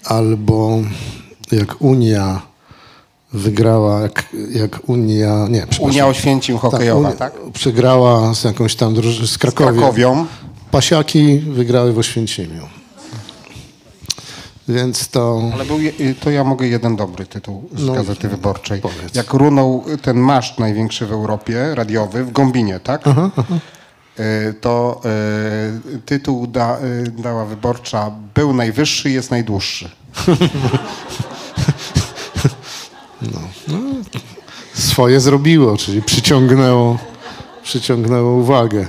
[0.06, 0.80] Albo
[1.52, 2.42] jak Unia
[3.34, 5.68] wygrała, jak, jak Unia, nie.
[5.80, 7.34] Unia Oświęcim hokejowa, Unia tak?
[7.54, 9.38] Przegrała z jakąś tam drużyną, z Z.
[9.38, 10.26] Krakowią.
[10.72, 12.68] Pasiaki wygrały w Oświęcimiu.
[14.68, 15.42] Więc to...
[15.54, 15.78] Ale był,
[16.20, 18.82] to ja mogę jeden dobry tytuł z No, Gazety Wyborczej.
[18.82, 19.16] powiedz.
[19.16, 23.04] Jak runął ten maszt największy w Europie, radiowy, w Gombinie, tak?
[24.20, 25.02] Y, To
[25.96, 29.90] y, tytuł da, y, dała Wyborcza Był najwyższy, jest najdłuższy.
[34.74, 36.98] swoje zrobiło, czyli przyciągnęło,
[37.64, 38.88] przyciągnęło uwagę.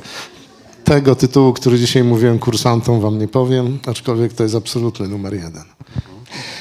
[0.87, 5.65] Tego tytułu, który dzisiaj mówiłem kursantom, wam nie powiem, aczkolwiek to jest absolutny numer jeden.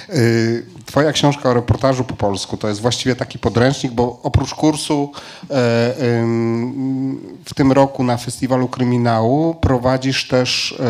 [0.10, 5.12] Y, Twoja książka o reportażu po polsku to jest właściwie taki podręcznik, bo oprócz kursu
[5.50, 10.82] e, ym, w tym roku na Festiwalu Kryminału prowadzisz też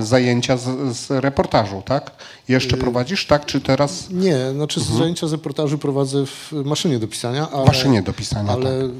[0.00, 2.10] zajęcia z, z reportażu, tak?
[2.48, 3.46] Jeszcze prowadzisz, tak?
[3.46, 8.02] Czy teraz Nie, znaczy zajęcia z reportażu prowadzę w maszynie do pisania, ale, w maszynie
[8.02, 8.52] do pisania?
[8.52, 8.90] ale tak.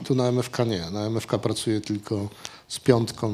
[0.00, 0.90] y, tu na MFK nie.
[0.92, 2.28] Na MFK pracuję tylko
[2.68, 3.32] z piątką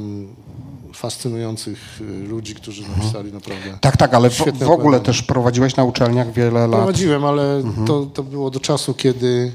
[0.95, 5.05] fascynujących y, ludzi, którzy napisali naprawdę Tak, tak, ale w, w ogóle opowiadania.
[5.05, 6.81] też prowadziłeś na uczelniach wiele lat.
[6.81, 9.53] Prowadziłem, ale to, to było do czasu, kiedy,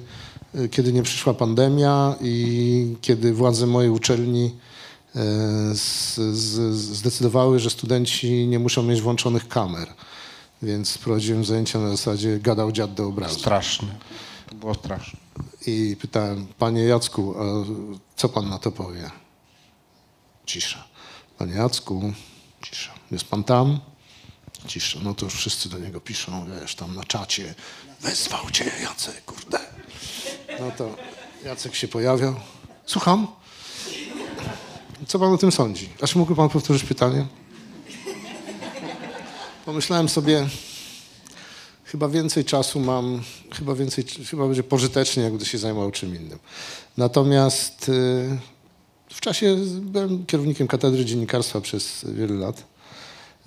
[0.55, 4.45] y, kiedy nie przyszła pandemia i kiedy władze mojej uczelni
[5.15, 5.19] e,
[5.75, 9.87] z, z, zdecydowały, że studenci nie muszą mieć włączonych kamer.
[10.61, 13.39] Więc prowadziłem zajęcia na zasadzie gadał dziad do obrazu.
[13.39, 13.87] Straszne.
[14.49, 15.19] To było straszne.
[15.67, 17.35] I pytałem, panie Jacku,
[18.15, 19.11] co pan na to powie?
[20.45, 20.83] Cisza.
[21.37, 22.13] Panie Jacku,
[22.61, 22.91] cisza.
[23.11, 23.79] Jest pan tam?
[24.67, 24.99] Cisza.
[25.03, 27.55] No to już wszyscy do niego piszą, wiesz, tam na czacie.
[28.01, 29.59] Wezwał cię Jacek, kurde.
[30.59, 30.95] No to
[31.45, 32.35] Jacek się pojawiał.
[32.85, 33.27] Słucham?
[35.07, 35.89] Co pan o tym sądzi?
[36.01, 37.25] A czy mógłby pan powtórzyć pytanie?
[39.65, 40.47] Pomyślałem sobie,
[41.85, 43.21] chyba więcej czasu mam,
[43.53, 46.39] chyba więcej, chyba będzie pożytecznie, jak będę się zajmował czym innym.
[46.97, 48.37] Natomiast y,
[49.15, 52.63] w czasie byłem kierownikiem katedry dziennikarstwa przez wiele lat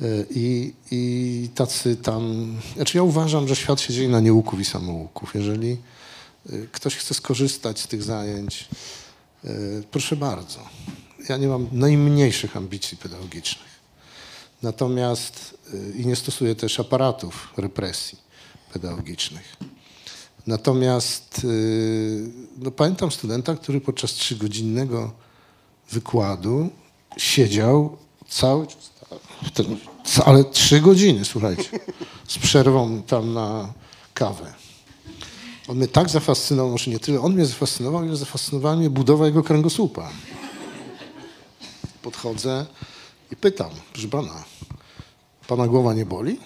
[0.00, 4.64] y, i, i tacy tam, znaczy ja uważam, że świat się dzieje na nieuków i
[4.64, 5.34] samouków.
[5.34, 5.76] Jeżeli
[6.50, 8.68] y, ktoś chce skorzystać z tych zajęć,
[9.44, 9.48] y,
[9.90, 10.60] proszę bardzo.
[11.28, 13.78] Ja nie mam najmniejszych ambicji pedagogicznych.
[14.62, 15.58] Natomiast
[15.96, 18.18] i nie stosuję też aparatów represji
[18.72, 19.56] pedagogicznych.
[20.46, 21.46] Natomiast
[22.58, 25.12] no, pamiętam studenta, który podczas trzygodzinnego
[25.90, 26.70] wykładu
[27.16, 27.96] siedział
[28.28, 28.66] cały
[29.54, 31.64] ten, ca- ale trzy godziny, słuchajcie,
[32.28, 33.72] z przerwą tam na
[34.14, 34.54] kawę.
[35.68, 39.42] On mnie tak zafascynował, może nie tyle on mnie zafascynował, ile zafascynowała mnie budowa jego
[39.42, 40.10] kręgosłupa.
[42.02, 42.66] Podchodzę
[43.32, 44.44] i pytam, proszę pana,
[45.46, 46.40] pana głowa nie boli?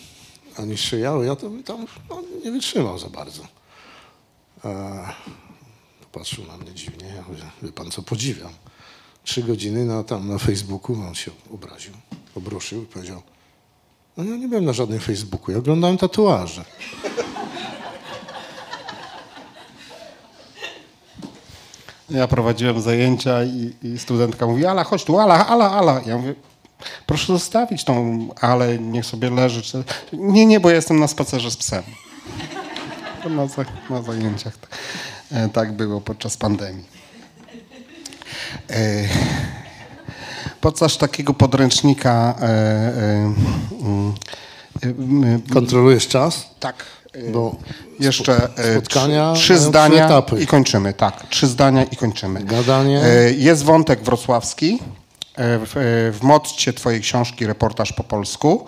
[0.59, 1.13] Ani szyja?
[1.25, 3.43] Ja to tam no, nie wytrzymał za bardzo.
[4.65, 5.13] E,
[6.13, 7.07] patrzył na mnie dziwnie.
[7.17, 8.53] Ja mówię, wie pan co, podziwiam.
[9.25, 11.93] Trzy godziny na, tam na Facebooku, on się obraził,
[12.37, 13.23] obruszył i powiedział,
[14.17, 16.65] no ja nie byłem na żadnym Facebooku, ja oglądałem tatuaże.
[22.11, 26.01] Ja prowadziłem zajęcia i, i studentka mówi, Ala, chodź tu, Ala, Ala, Ala.
[26.07, 26.35] Ja mówię,
[27.07, 29.63] proszę zostawić tą Ale, niech sobie leży.
[29.63, 29.85] Czy...
[30.13, 31.83] Nie, nie, bo jestem na spacerze z psem.
[33.25, 33.47] Na,
[33.97, 34.59] na zajęciach.
[35.31, 37.02] E, Tak było podczas pandemii.
[38.71, 39.09] E,
[40.63, 43.35] Podczas takiego podręcznika e, e,
[43.83, 44.15] mm,
[44.83, 46.47] e, e, Kontrolujesz czas?
[46.61, 46.85] tak.
[47.33, 47.57] Bo
[48.01, 50.93] jeszcze spotkania trzy, trzy mają trzy zdania i kończymy.
[50.93, 52.45] Tak, trzy zdania i kończymy.
[52.45, 53.03] Gadanie.
[53.37, 54.79] Jest wątek wrocławski
[55.39, 58.67] w, w motcie twojej książki Reportaż po polsku.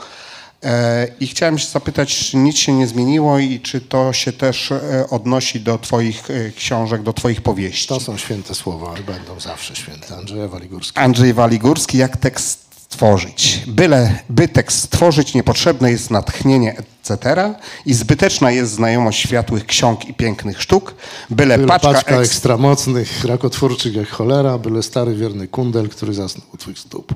[0.64, 4.72] E, I chciałem się zapytać, czy nic się nie zmieniło i czy to się też
[4.72, 7.88] e, odnosi do twoich e, książek, do twoich powieści.
[7.88, 10.16] To są święte słowa, ale będą zawsze święte.
[10.16, 11.00] Andrzeja Waligórska.
[11.00, 13.62] Andrzej Waligórski, jak tekst stworzyć.
[13.66, 17.54] Byle, by tekst stworzyć, niepotrzebne jest natchnienie, etc.
[17.86, 20.94] I zbyteczna jest znajomość światłych ksiąg i pięknych sztuk.
[21.30, 26.46] Byle, Byle paczka, paczka, eks- ekstramocnych, rakotwórczych jak cholera, byle stary wierny kundel, który zasnął
[26.54, 27.14] u twych stóp.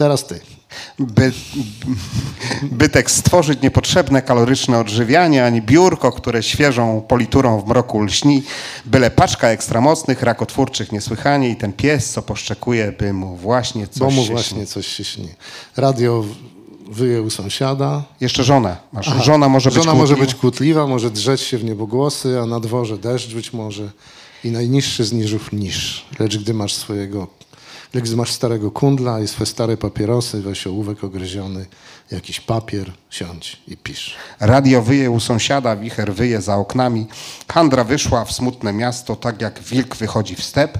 [0.00, 0.40] Teraz ty.
[0.98, 1.32] by,
[2.62, 8.42] by tekst stworzyć niepotrzebne kaloryczne odżywianie, ani biurko, które świeżą politurą w mroku lśni,
[8.84, 14.10] byle paczka ekstramocnych, rakotwórczych niesłychanie i ten pies, co poszczekuje, by mu właśnie coś Bo
[14.10, 14.66] mu się właśnie śni.
[14.66, 15.28] coś się śni.
[15.76, 16.24] Radio
[16.90, 18.02] wyje u sąsiada.
[18.20, 19.08] Jeszcze żonę masz.
[19.08, 20.32] Aha, Żona może być żona może kłótliwa.
[20.32, 23.90] być kłótliwa, może drzeć się w niebogłosy, a na dworze deszcz być może
[24.44, 26.06] i najniższy z niżów niż.
[26.18, 27.26] Lecz gdy masz swojego,
[27.92, 31.66] gdy masz starego kundla i swe stare papierosy, weź ołówek ogryziony,
[32.10, 34.14] jakiś papier, siądź i pisz.
[34.40, 37.06] Radio wyje u sąsiada, wicher wyje za oknami.
[37.48, 40.78] Handra wyszła w smutne miasto, tak jak wilk wychodzi w step.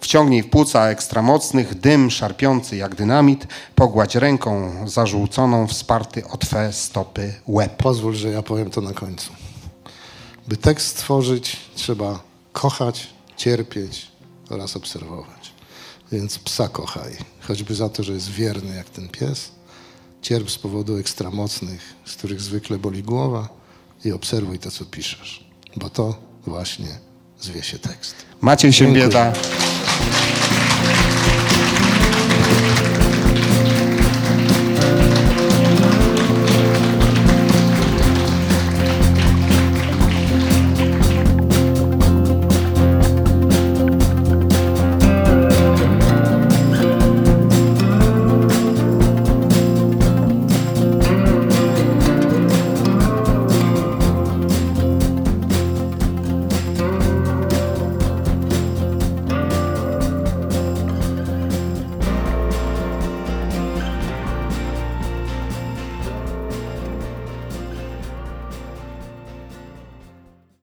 [0.00, 3.46] Wciągnij w płuca ekstramocnych, dym szarpiący jak dynamit.
[3.74, 7.76] Pogładź ręką zażółconą, wsparty o twe stopy łeb.
[7.76, 9.32] Pozwól, że ja powiem to na końcu.
[10.48, 12.20] By tekst stworzyć, trzeba
[12.52, 14.06] kochać, cierpieć
[14.50, 15.35] oraz obserwować.
[16.12, 19.50] Więc psa kochaj, choćby za to, że jest wierny jak ten pies.
[20.22, 23.48] Cierp z powodu ekstramocnych, z których zwykle boli głowa
[24.04, 25.46] i obserwuj to, co piszesz,
[25.76, 26.98] bo to właśnie
[27.40, 28.14] zwie się tekst.
[28.40, 29.04] Maciej się Dziękuję.
[29.06, 29.32] bieda.